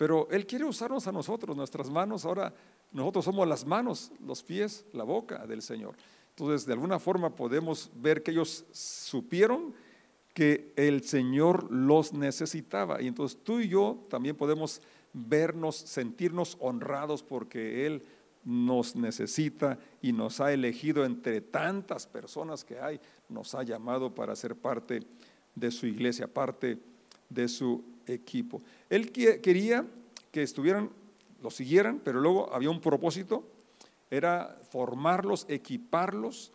pero 0.00 0.26
Él 0.30 0.46
quiere 0.46 0.64
usarnos 0.64 1.06
a 1.08 1.12
nosotros, 1.12 1.54
nuestras 1.54 1.90
manos, 1.90 2.24
ahora 2.24 2.54
nosotros 2.90 3.22
somos 3.22 3.46
las 3.46 3.66
manos, 3.66 4.10
los 4.26 4.42
pies, 4.42 4.86
la 4.94 5.04
boca 5.04 5.46
del 5.46 5.60
Señor. 5.60 5.94
Entonces, 6.30 6.64
de 6.64 6.72
alguna 6.72 6.98
forma 6.98 7.36
podemos 7.36 7.90
ver 7.96 8.22
que 8.22 8.30
ellos 8.30 8.64
supieron 8.72 9.74
que 10.32 10.72
el 10.76 11.04
Señor 11.04 11.70
los 11.70 12.14
necesitaba. 12.14 13.02
Y 13.02 13.08
entonces 13.08 13.38
tú 13.44 13.60
y 13.60 13.68
yo 13.68 14.06
también 14.08 14.36
podemos 14.36 14.80
vernos, 15.12 15.76
sentirnos 15.76 16.56
honrados 16.60 17.22
porque 17.22 17.86
Él 17.86 18.02
nos 18.42 18.96
necesita 18.96 19.78
y 20.00 20.12
nos 20.14 20.40
ha 20.40 20.50
elegido 20.50 21.04
entre 21.04 21.42
tantas 21.42 22.06
personas 22.06 22.64
que 22.64 22.80
hay, 22.80 22.98
nos 23.28 23.54
ha 23.54 23.64
llamado 23.64 24.14
para 24.14 24.34
ser 24.34 24.56
parte 24.56 25.02
de 25.54 25.70
su 25.70 25.86
iglesia, 25.86 26.26
parte 26.26 26.78
de 27.28 27.48
su 27.48 27.84
equipo. 28.10 28.62
Él 28.88 29.10
quería 29.12 29.86
que 30.30 30.42
estuvieran, 30.42 30.90
lo 31.42 31.50
siguieran, 31.50 32.00
pero 32.04 32.20
luego 32.20 32.52
había 32.52 32.70
un 32.70 32.80
propósito, 32.80 33.44
era 34.10 34.58
formarlos, 34.70 35.46
equiparlos, 35.48 36.52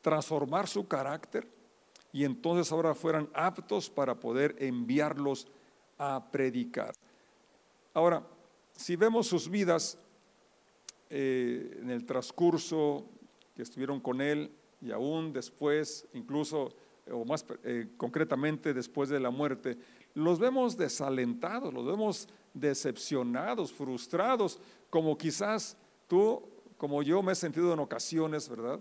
transformar 0.00 0.68
su 0.68 0.88
carácter 0.88 1.46
y 2.12 2.24
entonces 2.24 2.72
ahora 2.72 2.94
fueran 2.94 3.28
aptos 3.34 3.90
para 3.90 4.18
poder 4.18 4.56
enviarlos 4.58 5.46
a 5.98 6.30
predicar. 6.30 6.94
Ahora, 7.92 8.26
si 8.72 8.96
vemos 8.96 9.26
sus 9.26 9.50
vidas 9.50 9.98
eh, 11.10 11.78
en 11.80 11.90
el 11.90 12.06
transcurso 12.06 13.04
que 13.54 13.62
estuvieron 13.62 14.00
con 14.00 14.20
él 14.20 14.50
y 14.80 14.92
aún 14.92 15.32
después, 15.32 16.06
incluso 16.12 16.74
o 17.10 17.24
más 17.24 17.44
eh, 17.64 17.88
concretamente 17.96 18.74
después 18.74 19.08
de 19.08 19.20
la 19.20 19.30
muerte, 19.30 19.78
los 20.14 20.38
vemos 20.38 20.76
desalentados, 20.76 21.72
los 21.72 21.86
vemos 21.86 22.28
decepcionados, 22.54 23.72
frustrados, 23.72 24.58
como 24.90 25.16
quizás 25.16 25.76
tú, 26.06 26.42
como 26.76 27.02
yo 27.02 27.22
me 27.22 27.32
he 27.32 27.34
sentido 27.34 27.72
en 27.72 27.78
ocasiones, 27.78 28.48
¿verdad? 28.48 28.80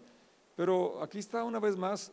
Pero 0.55 1.01
aquí 1.01 1.19
está 1.19 1.43
una 1.43 1.59
vez 1.59 1.75
más 1.75 2.11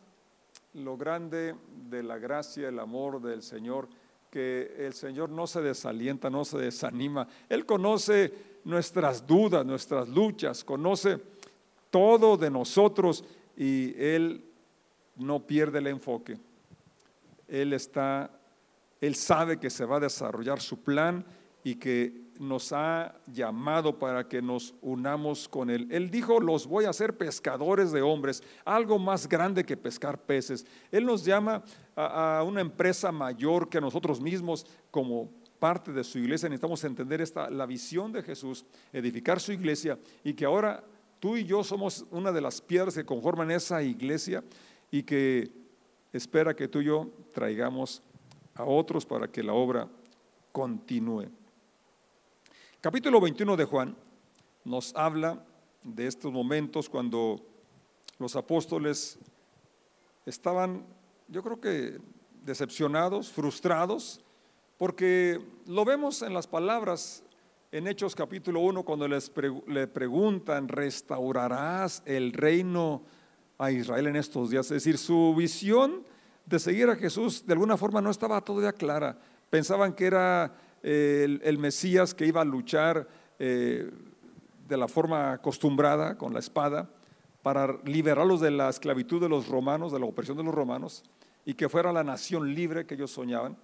lo 0.73 0.97
grande 0.97 1.55
de 1.89 2.03
la 2.03 2.17
gracia, 2.17 2.67
el 2.67 2.79
amor 2.79 3.21
del 3.21 3.41
Señor, 3.41 3.87
que 4.29 4.75
el 4.77 4.93
Señor 4.93 5.29
no 5.29 5.47
se 5.47 5.61
desalienta, 5.61 6.29
no 6.29 6.43
se 6.43 6.57
desanima. 6.57 7.27
Él 7.47 7.65
conoce 7.65 8.33
nuestras 8.65 9.25
dudas, 9.25 9.65
nuestras 9.65 10.09
luchas, 10.09 10.63
conoce 10.63 11.19
todo 11.89 12.35
de 12.35 12.49
nosotros 12.49 13.23
y 13.55 13.93
Él 13.97 14.43
no 15.15 15.39
pierde 15.47 15.79
el 15.79 15.87
enfoque. 15.87 16.37
Él 17.47 17.71
está, 17.71 18.29
él 19.01 19.15
sabe 19.15 19.59
que 19.59 19.69
se 19.69 19.85
va 19.85 19.97
a 19.97 20.01
desarrollar 20.01 20.61
su 20.61 20.81
plan 20.81 21.25
y 21.63 21.75
que 21.75 22.25
nos 22.39 22.71
ha 22.73 23.15
llamado 23.27 23.97
para 23.97 24.27
que 24.27 24.41
nos 24.41 24.75
unamos 24.81 25.47
con 25.47 25.69
Él. 25.69 25.87
Él 25.89 26.11
dijo, 26.11 26.39
los 26.39 26.67
voy 26.67 26.85
a 26.85 26.89
hacer 26.89 27.17
pescadores 27.17 27.91
de 27.91 28.01
hombres, 28.01 28.43
algo 28.65 28.99
más 28.99 29.27
grande 29.27 29.63
que 29.63 29.77
pescar 29.77 30.19
peces. 30.19 30.65
Él 30.91 31.05
nos 31.05 31.23
llama 31.23 31.63
a, 31.95 32.43
una 32.45 32.61
empresa 32.61 33.11
mayor 33.11 33.69
que 33.69 33.81
nosotros 33.81 34.21
mismos 34.21 34.65
como 34.91 35.31
parte 35.59 35.91
de 35.91 36.03
su 36.03 36.19
iglesia. 36.19 36.49
Necesitamos 36.49 36.83
entender 36.83 37.21
esta, 37.21 37.49
la 37.49 37.65
visión 37.65 38.11
de 38.11 38.21
Jesús, 38.21 38.65
edificar 38.91 39.39
su 39.39 39.51
iglesia 39.51 39.97
y 40.23 40.33
que 40.33 40.45
ahora 40.45 40.83
tú 41.19 41.37
y 41.37 41.45
yo 41.45 41.63
somos 41.63 42.05
una 42.11 42.31
de 42.31 42.41
las 42.41 42.61
piedras 42.61 42.95
que 42.95 43.05
conforman 43.05 43.49
esa 43.49 43.81
iglesia 43.81 44.43
y 44.91 45.03
que 45.03 45.51
espera 46.13 46.55
que 46.55 46.67
tú 46.67 46.81
y 46.81 46.85
yo 46.85 47.09
traigamos 47.33 48.03
a 48.55 48.63
otros 48.63 49.05
para 49.05 49.27
que 49.27 49.43
la 49.43 49.53
obra 49.53 49.87
continúe. 50.51 51.25
Capítulo 52.81 53.21
21 53.21 53.55
de 53.57 53.65
Juan 53.65 53.95
nos 54.63 54.95
habla 54.95 55.43
de 55.83 56.07
estos 56.07 56.31
momentos 56.31 56.89
cuando 56.89 57.39
los 58.17 58.35
apóstoles 58.35 59.19
estaban, 60.25 60.85
yo 61.27 61.43
creo 61.43 61.59
que 61.59 61.99
decepcionados, 62.43 63.31
frustrados, 63.31 64.21
porque 64.77 65.39
lo 65.67 65.85
vemos 65.85 66.21
en 66.21 66.33
las 66.33 66.47
palabras 66.47 67.23
en 67.71 67.87
Hechos 67.87 68.15
capítulo 68.15 68.61
1 68.61 68.83
cuando 68.83 69.07
les 69.07 69.31
le 69.67 69.87
preguntan, 69.87 70.67
¿restaurarás 70.67 72.01
el 72.05 72.31
reino 72.33 73.03
a 73.57 73.71
Israel 73.71 74.07
en 74.07 74.15
estos 74.15 74.49
días. 74.49 74.65
Es 74.67 74.83
decir, 74.83 74.97
su 74.97 75.33
visión 75.35 76.03
de 76.45 76.59
seguir 76.59 76.89
a 76.89 76.95
Jesús 76.95 77.45
de 77.45 77.53
alguna 77.53 77.77
forma 77.77 78.01
no 78.01 78.11
estaba 78.11 78.39
todavía 78.41 78.73
clara. 78.73 79.17
Pensaban 79.49 79.93
que 79.93 80.05
era 80.05 80.53
eh, 80.83 81.39
el, 81.43 81.57
Mesías 81.57 82.13
que 82.13 82.25
iba 82.25 82.41
a 82.41 82.45
luchar 82.45 83.07
eh, 83.39 83.89
de 84.67 84.77
la 84.77 84.87
forma 84.87 85.33
acostumbrada, 85.33 86.17
con 86.17 86.33
la 86.33 86.39
espada, 86.39 86.89
para 87.41 87.77
liberarlos 87.85 88.41
de 88.41 88.51
la 88.51 88.69
esclavitud 88.69 89.21
de 89.21 89.29
los 89.29 89.47
romanos, 89.47 89.91
de 89.91 89.99
la 89.99 90.05
opresión 90.05 90.37
de 90.37 90.43
los 90.43 90.53
romanos, 90.53 91.03
y 91.45 91.53
que 91.53 91.69
fuera 91.69 91.93
la 91.93 92.03
nación 92.03 92.53
libre 92.53 92.85
que 92.85 92.95
ellos 92.95 93.11
soñaban. 93.11 93.55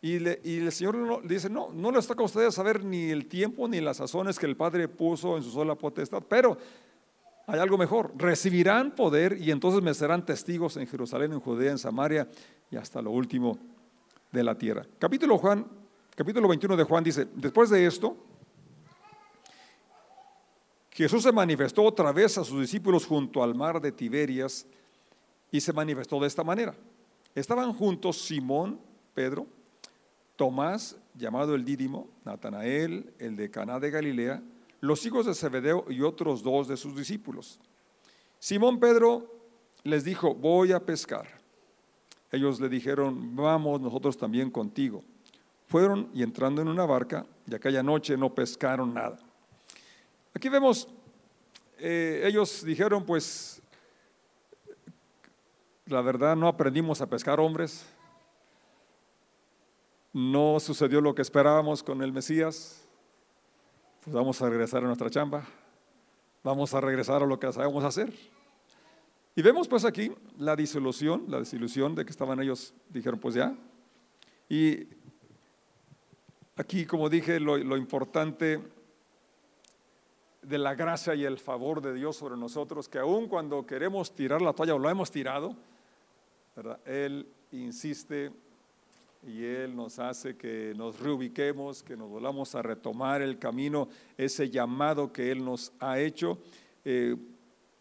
Y, 0.00 0.16
el 0.16 0.72
Señor 0.72 1.22
le 1.24 1.34
dice, 1.34 1.50
no, 1.50 1.70
no 1.72 1.90
le 1.90 1.98
está 1.98 2.14
con 2.14 2.26
ustedes 2.26 2.54
saber 2.54 2.84
ni 2.84 3.10
el 3.10 3.26
tiempo 3.26 3.66
ni 3.66 3.80
las 3.80 3.96
sazones 3.96 4.38
que 4.38 4.46
el 4.46 4.56
Padre 4.56 4.88
puso 4.88 5.36
en 5.36 5.42
su 5.42 5.50
sola 5.50 5.74
potestad, 5.74 6.22
pero 6.28 6.56
hay 7.46 7.60
algo 7.60 7.78
mejor. 7.78 8.12
Recibirán 8.16 8.94
poder 8.94 9.38
y 9.40 9.50
entonces 9.50 9.82
me 9.82 9.94
serán 9.94 10.26
testigos 10.26 10.76
en 10.76 10.86
Jerusalén, 10.86 11.32
en 11.32 11.40
Judea, 11.40 11.70
en 11.70 11.78
Samaria 11.78 12.28
y 12.70 12.76
hasta 12.76 13.00
lo 13.00 13.12
último 13.12 13.58
de 14.32 14.42
la 14.42 14.56
tierra. 14.56 14.86
Capítulo 14.98 15.38
Juan, 15.38 15.66
capítulo 16.14 16.48
21 16.48 16.76
de 16.76 16.84
Juan 16.84 17.04
dice, 17.04 17.26
después 17.34 17.70
de 17.70 17.86
esto, 17.86 18.16
Jesús 20.90 21.22
se 21.22 21.32
manifestó 21.32 21.82
otra 21.82 22.10
vez 22.10 22.38
a 22.38 22.44
sus 22.44 22.60
discípulos 22.62 23.06
junto 23.06 23.42
al 23.42 23.54
mar 23.54 23.80
de 23.80 23.92
Tiberias 23.92 24.66
y 25.50 25.60
se 25.60 25.72
manifestó 25.72 26.18
de 26.18 26.26
esta 26.26 26.42
manera. 26.42 26.74
Estaban 27.34 27.72
juntos 27.74 28.22
Simón, 28.22 28.80
Pedro, 29.14 29.46
Tomás, 30.36 30.96
llamado 31.14 31.54
el 31.54 31.64
Dídimo, 31.64 32.08
Natanael, 32.24 33.12
el 33.18 33.36
de 33.36 33.50
Caná 33.50 33.78
de 33.78 33.90
Galilea, 33.90 34.42
los 34.80 35.04
hijos 35.06 35.26
de 35.26 35.34
Zebedeo 35.34 35.84
y 35.88 36.02
otros 36.02 36.42
dos 36.42 36.68
de 36.68 36.76
sus 36.76 36.96
discípulos. 36.96 37.58
Simón 38.38 38.78
Pedro 38.78 39.34
les 39.82 40.04
dijo, 40.04 40.34
voy 40.34 40.72
a 40.72 40.80
pescar. 40.80 41.26
Ellos 42.30 42.60
le 42.60 42.68
dijeron, 42.68 43.34
vamos 43.36 43.80
nosotros 43.80 44.16
también 44.16 44.50
contigo. 44.50 45.02
Fueron 45.68 46.10
y 46.12 46.22
entrando 46.22 46.62
en 46.62 46.68
una 46.68 46.84
barca, 46.86 47.26
y 47.46 47.54
aquella 47.54 47.82
noche 47.82 48.16
no 48.16 48.34
pescaron 48.34 48.94
nada. 48.94 49.18
Aquí 50.34 50.48
vemos, 50.48 50.88
eh, 51.78 52.22
ellos 52.24 52.64
dijeron, 52.64 53.04
pues, 53.04 53.62
la 55.86 56.02
verdad 56.02 56.36
no 56.36 56.48
aprendimos 56.48 57.00
a 57.00 57.06
pescar 57.06 57.40
hombres, 57.40 57.86
no 60.12 60.58
sucedió 60.60 61.00
lo 61.00 61.14
que 61.14 61.22
esperábamos 61.22 61.82
con 61.82 62.02
el 62.02 62.12
Mesías, 62.12 62.85
pues 64.06 64.14
vamos 64.14 64.40
a 64.40 64.48
regresar 64.48 64.84
a 64.84 64.86
nuestra 64.86 65.10
chamba, 65.10 65.42
vamos 66.44 66.72
a 66.74 66.80
regresar 66.80 67.24
a 67.24 67.26
lo 67.26 67.40
que 67.40 67.52
sabemos 67.52 67.82
hacer. 67.82 68.14
Y 69.34 69.42
vemos 69.42 69.66
pues 69.66 69.84
aquí 69.84 70.12
la 70.38 70.54
disolución, 70.54 71.24
la 71.26 71.40
desilusión 71.40 71.96
de 71.96 72.04
que 72.04 72.12
estaban 72.12 72.40
ellos, 72.40 72.72
dijeron 72.88 73.18
pues 73.18 73.34
ya. 73.34 73.52
Y 74.48 74.86
aquí, 76.54 76.86
como 76.86 77.08
dije, 77.08 77.40
lo, 77.40 77.56
lo 77.56 77.76
importante 77.76 78.62
de 80.40 80.58
la 80.58 80.76
gracia 80.76 81.16
y 81.16 81.24
el 81.24 81.38
favor 81.38 81.82
de 81.82 81.92
Dios 81.92 82.14
sobre 82.14 82.36
nosotros, 82.36 82.88
que 82.88 83.00
aun 83.00 83.26
cuando 83.26 83.66
queremos 83.66 84.14
tirar 84.14 84.40
la 84.40 84.52
toalla 84.52 84.76
o 84.76 84.78
lo 84.78 84.88
hemos 84.88 85.10
tirado. 85.10 85.56
Él 86.84 87.26
insiste 87.50 88.30
y 89.26 89.44
Él 89.44 89.74
nos 89.74 89.98
hace 89.98 90.36
que 90.36 90.72
nos 90.76 91.00
reubiquemos, 91.00 91.82
que 91.82 91.96
nos 91.96 92.08
volvamos 92.08 92.54
a 92.54 92.62
retomar 92.62 93.22
el 93.22 93.38
camino, 93.38 93.88
ese 94.16 94.48
llamado 94.48 95.12
que 95.12 95.32
Él 95.32 95.44
nos 95.44 95.72
ha 95.80 95.98
hecho. 95.98 96.38
Eh, 96.84 97.16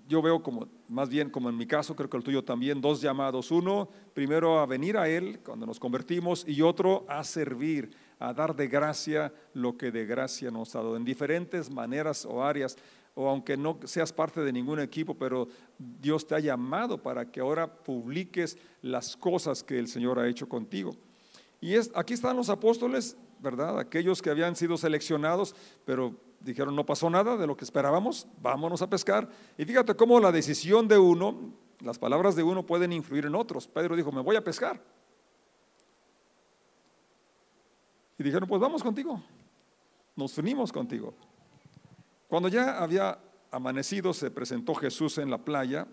yo 0.07 0.21
veo 0.21 0.41
como, 0.41 0.67
más 0.87 1.09
bien 1.09 1.29
como 1.29 1.49
en 1.49 1.57
mi 1.57 1.67
caso, 1.67 1.95
creo 1.95 2.09
que 2.09 2.17
el 2.17 2.23
tuyo 2.23 2.43
también, 2.43 2.81
dos 2.81 2.99
llamados. 2.99 3.51
Uno, 3.51 3.89
primero 4.13 4.59
a 4.59 4.65
venir 4.65 4.97
a 4.97 5.07
Él 5.07 5.39
cuando 5.45 5.67
nos 5.67 5.79
convertimos 5.79 6.43
y 6.47 6.61
otro 6.61 7.05
a 7.07 7.23
servir, 7.23 7.91
a 8.17 8.33
dar 8.33 8.55
de 8.55 8.67
gracia 8.67 9.31
lo 9.53 9.77
que 9.77 9.91
de 9.91 10.05
gracia 10.05 10.49
nos 10.49 10.75
ha 10.75 10.79
dado, 10.79 10.97
en 10.97 11.05
diferentes 11.05 11.69
maneras 11.69 12.25
o 12.25 12.43
áreas 12.43 12.75
o 13.17 13.29
aunque 13.29 13.55
no 13.55 13.79
seas 13.85 14.11
parte 14.11 14.41
de 14.41 14.51
ningún 14.51 14.79
equipo, 14.79 15.15
pero 15.15 15.47
Dios 15.77 16.27
te 16.27 16.35
ha 16.35 16.39
llamado 16.39 17.01
para 17.01 17.31
que 17.31 17.39
ahora 17.39 17.65
publiques 17.65 18.57
las 18.81 19.15
cosas 19.15 19.63
que 19.63 19.79
el 19.79 19.87
Señor 19.87 20.19
ha 20.19 20.27
hecho 20.27 20.49
contigo. 20.49 20.97
Y 21.61 21.75
es, 21.75 21.91
aquí 21.95 22.13
están 22.13 22.35
los 22.35 22.49
apóstoles, 22.49 23.17
¿verdad? 23.39 23.79
Aquellos 23.79 24.21
que 24.21 24.29
habían 24.29 24.55
sido 24.55 24.77
seleccionados, 24.77 25.55
pero 25.85 26.15
dijeron, 26.39 26.75
no 26.75 26.85
pasó 26.85 27.09
nada 27.09 27.37
de 27.37 27.47
lo 27.47 27.57
que 27.57 27.65
esperábamos, 27.65 28.27
vámonos 28.41 28.81
a 28.81 28.89
pescar. 28.89 29.29
Y 29.57 29.65
fíjate 29.65 29.95
cómo 29.95 30.19
la 30.19 30.31
decisión 30.31 30.87
de 30.87 30.97
uno, 30.97 31.53
las 31.79 31.97
palabras 31.97 32.35
de 32.35 32.43
uno 32.43 32.65
pueden 32.65 32.93
influir 32.93 33.25
en 33.25 33.35
otros. 33.35 33.67
Pedro 33.67 33.95
dijo, 33.95 34.11
me 34.11 34.21
voy 34.21 34.35
a 34.35 34.43
pescar. 34.43 34.81
Y 38.17 38.23
dijeron, 38.23 38.47
pues 38.47 38.61
vamos 38.61 38.81
contigo, 38.81 39.21
nos 40.15 40.37
unimos 40.37 40.71
contigo. 40.71 41.13
Cuando 42.27 42.47
ya 42.47 42.77
había 42.77 43.19
amanecido, 43.51 44.13
se 44.13 44.31
presentó 44.31 44.73
Jesús 44.73 45.17
en 45.17 45.29
la 45.29 45.37
playa, 45.37 45.87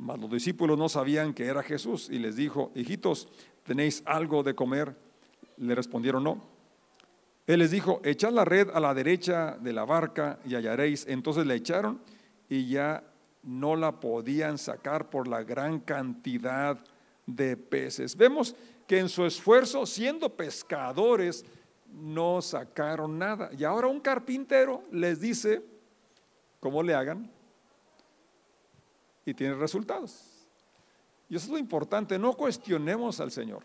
mas 0.00 0.18
los 0.18 0.30
discípulos 0.30 0.78
no 0.78 0.88
sabían 0.88 1.34
que 1.34 1.44
era 1.44 1.62
Jesús 1.62 2.08
y 2.10 2.18
les 2.18 2.34
dijo, 2.34 2.72
hijitos, 2.74 3.28
¿tenéis 3.64 4.02
algo 4.06 4.42
de 4.42 4.54
comer? 4.54 4.96
Le 5.58 5.74
respondieron 5.74 6.24
no. 6.24 6.42
Él 7.46 7.58
les 7.58 7.70
dijo, 7.70 8.00
echad 8.02 8.32
la 8.32 8.46
red 8.46 8.70
a 8.72 8.80
la 8.80 8.94
derecha 8.94 9.58
de 9.60 9.74
la 9.74 9.84
barca 9.84 10.38
y 10.46 10.54
hallaréis. 10.54 11.06
Entonces 11.06 11.46
la 11.46 11.54
echaron 11.54 12.00
y 12.48 12.66
ya 12.66 13.04
no 13.42 13.76
la 13.76 14.00
podían 14.00 14.56
sacar 14.56 15.10
por 15.10 15.28
la 15.28 15.42
gran 15.42 15.80
cantidad 15.80 16.82
de 17.26 17.58
peces. 17.58 18.16
Vemos 18.16 18.56
que 18.86 18.98
en 18.98 19.08
su 19.10 19.26
esfuerzo, 19.26 19.84
siendo 19.84 20.34
pescadores, 20.34 21.44
no 21.92 22.40
sacaron 22.40 23.18
nada. 23.18 23.50
Y 23.56 23.64
ahora 23.64 23.88
un 23.88 24.00
carpintero 24.00 24.82
les 24.92 25.20
dice 25.20 25.62
cómo 26.58 26.82
le 26.82 26.94
hagan 26.94 27.30
y 29.30 29.34
tiene 29.34 29.54
resultados. 29.54 30.46
Y 31.28 31.36
eso 31.36 31.46
es 31.46 31.52
lo 31.52 31.58
importante, 31.58 32.18
no 32.18 32.32
cuestionemos 32.34 33.20
al 33.20 33.30
Señor. 33.30 33.62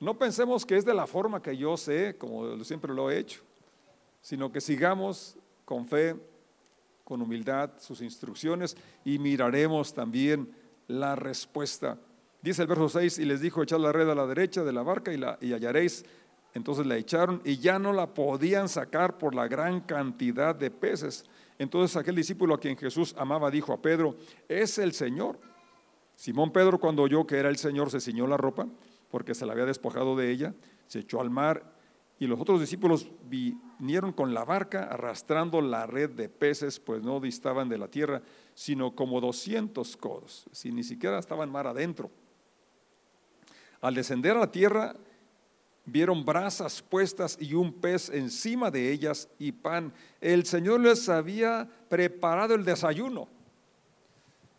No 0.00 0.18
pensemos 0.18 0.66
que 0.66 0.76
es 0.76 0.84
de 0.84 0.94
la 0.94 1.06
forma 1.06 1.42
que 1.42 1.56
yo 1.56 1.76
sé, 1.76 2.16
como 2.18 2.64
siempre 2.64 2.92
lo 2.92 3.10
he 3.10 3.18
hecho, 3.18 3.42
sino 4.20 4.50
que 4.50 4.60
sigamos 4.60 5.36
con 5.64 5.86
fe, 5.86 6.16
con 7.04 7.20
humildad 7.20 7.70
sus 7.78 8.00
instrucciones 8.00 8.76
y 9.04 9.18
miraremos 9.18 9.92
también 9.92 10.50
la 10.88 11.14
respuesta. 11.14 11.98
Dice 12.40 12.62
el 12.62 12.68
verso 12.68 12.88
6, 12.88 13.18
y 13.18 13.24
les 13.24 13.40
dijo, 13.40 13.62
echad 13.62 13.78
la 13.78 13.92
red 13.92 14.08
a 14.08 14.14
la 14.14 14.26
derecha 14.26 14.64
de 14.64 14.72
la 14.72 14.82
barca 14.82 15.12
y, 15.12 15.18
la, 15.18 15.38
y 15.40 15.52
hallaréis. 15.52 16.04
Entonces 16.54 16.86
la 16.86 16.96
echaron 16.96 17.40
y 17.44 17.58
ya 17.58 17.78
no 17.78 17.92
la 17.92 18.14
podían 18.14 18.68
sacar 18.68 19.18
por 19.18 19.34
la 19.34 19.46
gran 19.46 19.80
cantidad 19.80 20.54
de 20.54 20.70
peces. 20.70 21.24
Entonces 21.58 21.96
aquel 21.96 22.14
discípulo 22.14 22.54
a 22.54 22.60
quien 22.60 22.76
Jesús 22.76 23.14
amaba 23.18 23.50
dijo 23.50 23.72
a 23.72 23.80
Pedro, 23.80 24.16
es 24.48 24.78
el 24.78 24.92
Señor. 24.92 25.38
Simón 26.16 26.52
Pedro 26.52 26.78
cuando 26.78 27.02
oyó 27.02 27.26
que 27.26 27.36
era 27.36 27.48
el 27.48 27.56
Señor 27.56 27.90
se 27.90 28.00
ciñó 28.00 28.26
la 28.26 28.36
ropa 28.36 28.66
porque 29.10 29.34
se 29.34 29.46
la 29.46 29.52
había 29.52 29.66
despojado 29.66 30.16
de 30.16 30.30
ella, 30.30 30.54
se 30.86 31.00
echó 31.00 31.20
al 31.20 31.30
mar 31.30 31.72
y 32.18 32.26
los 32.26 32.40
otros 32.40 32.60
discípulos 32.60 33.08
vinieron 33.28 34.12
con 34.12 34.32
la 34.32 34.44
barca 34.44 34.84
arrastrando 34.84 35.60
la 35.60 35.86
red 35.86 36.10
de 36.10 36.28
peces, 36.28 36.78
pues 36.78 37.02
no 37.02 37.18
distaban 37.18 37.68
de 37.68 37.78
la 37.78 37.88
tierra, 37.88 38.22
sino 38.54 38.94
como 38.94 39.20
200 39.20 39.96
codos, 39.96 40.44
si 40.52 40.70
ni 40.70 40.84
siquiera 40.84 41.18
estaban 41.18 41.50
mar 41.50 41.66
adentro. 41.66 42.10
Al 43.80 43.94
descender 43.94 44.36
a 44.36 44.40
la 44.40 44.52
tierra, 44.52 44.94
vieron 45.84 46.24
brasas 46.24 46.82
puestas 46.82 47.36
y 47.40 47.54
un 47.54 47.72
pez 47.72 48.08
encima 48.08 48.70
de 48.70 48.90
ellas 48.92 49.28
y 49.38 49.52
pan. 49.52 49.92
El 50.20 50.46
Señor 50.46 50.80
les 50.80 51.08
había 51.08 51.68
preparado 51.88 52.54
el 52.54 52.64
desayuno. 52.64 53.28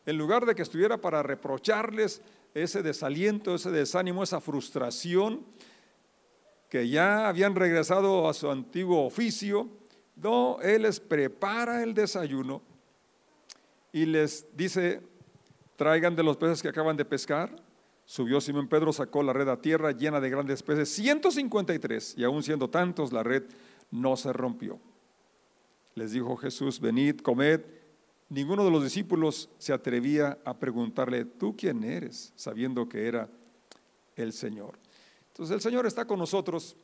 En 0.05 0.17
lugar 0.17 0.45
de 0.45 0.53
que 0.53 0.61
estuviera 0.61 0.97
para 0.97 1.23
reprocharles, 1.23 2.21
ese 2.53 2.83
desaliento, 2.83 3.55
ese 3.55 3.71
desánimo, 3.71 4.23
esa 4.23 4.39
frustración, 4.39 5.45
que 6.69 6.89
ya 6.89 7.27
habían 7.27 7.55
regresado 7.55 8.27
a 8.27 8.33
su 8.33 8.49
antiguo 8.49 9.05
oficio, 9.05 9.69
no, 10.15 10.59
Él 10.61 10.83
les 10.83 10.99
prepara 10.99 11.83
el 11.83 11.93
desayuno 11.93 12.61
y 13.91 14.05
les 14.05 14.45
dice, 14.55 15.01
traigan 15.75 16.15
de 16.15 16.23
los 16.23 16.37
peces 16.37 16.61
que 16.61 16.69
acaban 16.69 16.97
de 16.97 17.05
pescar. 17.05 17.62
Subió 18.13 18.39
Simón 18.39 18.67
Pedro, 18.67 18.93
sacó 18.93 19.23
la 19.23 19.33
red 19.33 19.49
a 19.49 19.59
tierra 19.59 19.91
llena 19.91 20.21
de 20.21 20.29
grandes 20.29 20.61
peces, 20.61 20.87
153, 20.89 22.13
y 22.15 22.23
aún 22.23 22.43
siendo 22.43 22.69
tantos, 22.69 23.11
la 23.11 23.23
red 23.23 23.41
no 23.89 24.15
se 24.15 24.31
rompió. 24.31 24.79
Les 25.95 26.11
dijo 26.11 26.37
Jesús, 26.37 26.79
venid, 26.79 27.21
comed. 27.21 27.61
Ninguno 28.29 28.63
de 28.65 28.69
los 28.69 28.83
discípulos 28.83 29.49
se 29.57 29.73
atrevía 29.73 30.37
a 30.45 30.55
preguntarle, 30.59 31.25
¿tú 31.25 31.55
quién 31.57 31.83
eres? 31.83 32.31
sabiendo 32.35 32.87
que 32.87 33.07
era 33.07 33.31
el 34.15 34.31
Señor. 34.31 34.77
Entonces 35.29 35.55
el 35.55 35.61
Señor 35.61 35.87
está 35.87 36.05
con 36.05 36.19
nosotros, 36.19 36.75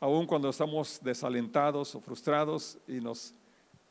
aun 0.00 0.26
cuando 0.26 0.50
estamos 0.50 1.00
desalentados 1.02 1.94
o 1.94 2.00
frustrados, 2.02 2.76
y 2.86 3.00
nos 3.00 3.32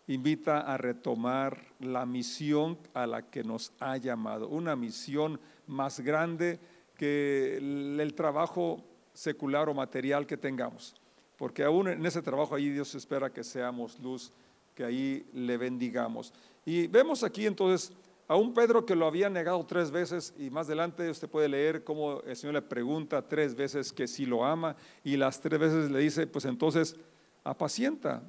invita 0.06 0.60
a 0.60 0.78
retomar 0.78 1.74
la 1.80 2.06
misión 2.06 2.78
a 2.94 3.08
la 3.08 3.24
que 3.24 3.44
nos 3.44 3.74
ha 3.80 3.98
llamado, 3.98 4.48
una 4.48 4.76
misión 4.76 5.40
más 5.68 6.00
grande 6.00 6.60
que 6.96 7.58
el 7.58 8.14
trabajo 8.16 8.84
secular 9.14 9.70
o 9.70 9.74
material 9.74 10.26
que 10.26 10.38
tengamos, 10.38 10.96
porque 11.38 11.64
aún 11.64 11.88
en 11.88 12.06
ese 12.06 12.22
trabajo 12.22 12.56
ahí 12.56 12.70
Dios 12.70 12.96
espera 12.96 13.32
que 13.32 13.44
seamos 13.44 14.00
luz 14.00 14.32
que 14.74 14.84
ahí 14.84 15.28
le 15.34 15.58
bendigamos. 15.58 16.34
Y 16.66 16.88
vemos 16.88 17.24
aquí 17.24 17.46
entonces 17.46 17.92
a 18.28 18.36
un 18.36 18.54
Pedro 18.54 18.86
que 18.86 18.96
lo 18.96 19.08
había 19.08 19.30
negado 19.30 19.66
tres 19.66 19.90
veces 19.90 20.34
y 20.38 20.50
más 20.50 20.68
adelante 20.68 21.10
usted 21.10 21.30
puede 21.30 21.50
leer 21.50 21.84
cómo 21.84 22.22
el 22.22 22.36
Señor 22.36 22.56
le 22.56 22.62
pregunta 22.62 23.28
tres 23.28 23.56
veces 23.56 23.92
que 23.92 24.08
si 24.08 24.26
lo 24.26 24.46
ama 24.46 24.76
y 25.04 25.18
las 25.18 25.40
tres 25.40 25.60
veces 25.60 25.90
le 25.90 26.00
dice, 26.00 26.28
pues 26.28 26.46
entonces 26.46 26.96
apacienta 27.44 28.24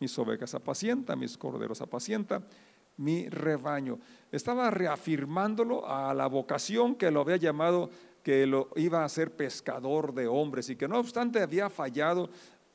mis 0.00 0.16
ovejas 0.18 0.54
apacienta, 0.54 1.16
mis 1.16 1.36
corderos 1.36 1.80
apacienta, 1.80 2.42
mi 2.98 3.28
rebaño. 3.28 3.98
Estaba 4.30 4.70
reafirmándolo 4.70 5.88
a 5.88 6.12
la 6.12 6.26
vocación 6.26 6.94
que 6.94 7.10
lo 7.10 7.22
había 7.22 7.36
llamado, 7.36 7.90
que 8.22 8.46
lo 8.46 8.68
iba 8.76 9.04
a 9.04 9.08
ser 9.08 9.34
pescador 9.34 10.12
de 10.12 10.26
hombres 10.26 10.68
y 10.68 10.76
que 10.76 10.86
no 10.86 10.98
obstante 10.98 11.40
había 11.40 11.70
fallado 11.70 12.28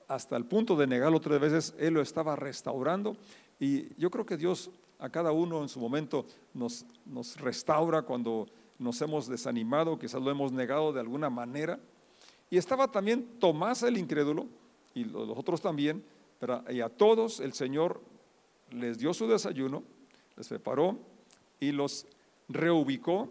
hasta 0.07 0.35
el 0.35 0.45
punto 0.45 0.75
de 0.75 0.87
negarlo 0.87 1.19
tres 1.19 1.39
veces, 1.39 1.75
él 1.77 1.93
lo 1.93 2.01
estaba 2.01 2.35
restaurando. 2.35 3.15
Y 3.59 3.95
yo 3.99 4.09
creo 4.09 4.25
que 4.25 4.37
Dios 4.37 4.71
a 4.99 5.09
cada 5.09 5.31
uno 5.31 5.61
en 5.61 5.69
su 5.69 5.79
momento 5.79 6.25
nos, 6.53 6.85
nos 7.05 7.39
restaura 7.39 8.01
cuando 8.03 8.47
nos 8.79 9.01
hemos 9.01 9.27
desanimado, 9.27 9.99
quizás 9.99 10.21
lo 10.21 10.31
hemos 10.31 10.51
negado 10.51 10.93
de 10.93 10.99
alguna 10.99 11.29
manera. 11.29 11.79
Y 12.49 12.57
estaba 12.57 12.91
también 12.91 13.39
Tomás 13.39 13.83
el 13.83 13.97
incrédulo, 13.97 14.47
y 14.93 15.05
los 15.05 15.37
otros 15.37 15.61
también, 15.61 16.03
pero 16.39 16.63
y 16.69 16.81
a 16.81 16.89
todos 16.89 17.39
el 17.39 17.53
Señor 17.53 18.01
les 18.71 18.97
dio 18.97 19.13
su 19.13 19.27
desayuno, 19.27 19.83
les 20.35 20.47
preparó 20.47 20.97
y 21.59 21.71
los 21.71 22.05
reubicó, 22.49 23.29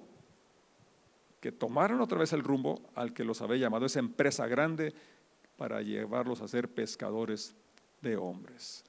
que 1.41 1.51
tomaron 1.51 2.01
otra 2.01 2.19
vez 2.19 2.33
el 2.33 2.45
rumbo 2.45 2.81
al 2.95 3.13
que 3.13 3.25
los 3.25 3.43
había 3.43 3.57
llamado 3.57 3.87
esa 3.87 3.99
empresa 3.99 4.47
grande 4.47 4.95
para 5.57 5.83
llevarlos 5.83 6.41
a 6.41 6.49
ser 6.49 6.69
pescadores 6.69 7.55
de 8.01 8.17
hombres. 8.17 8.85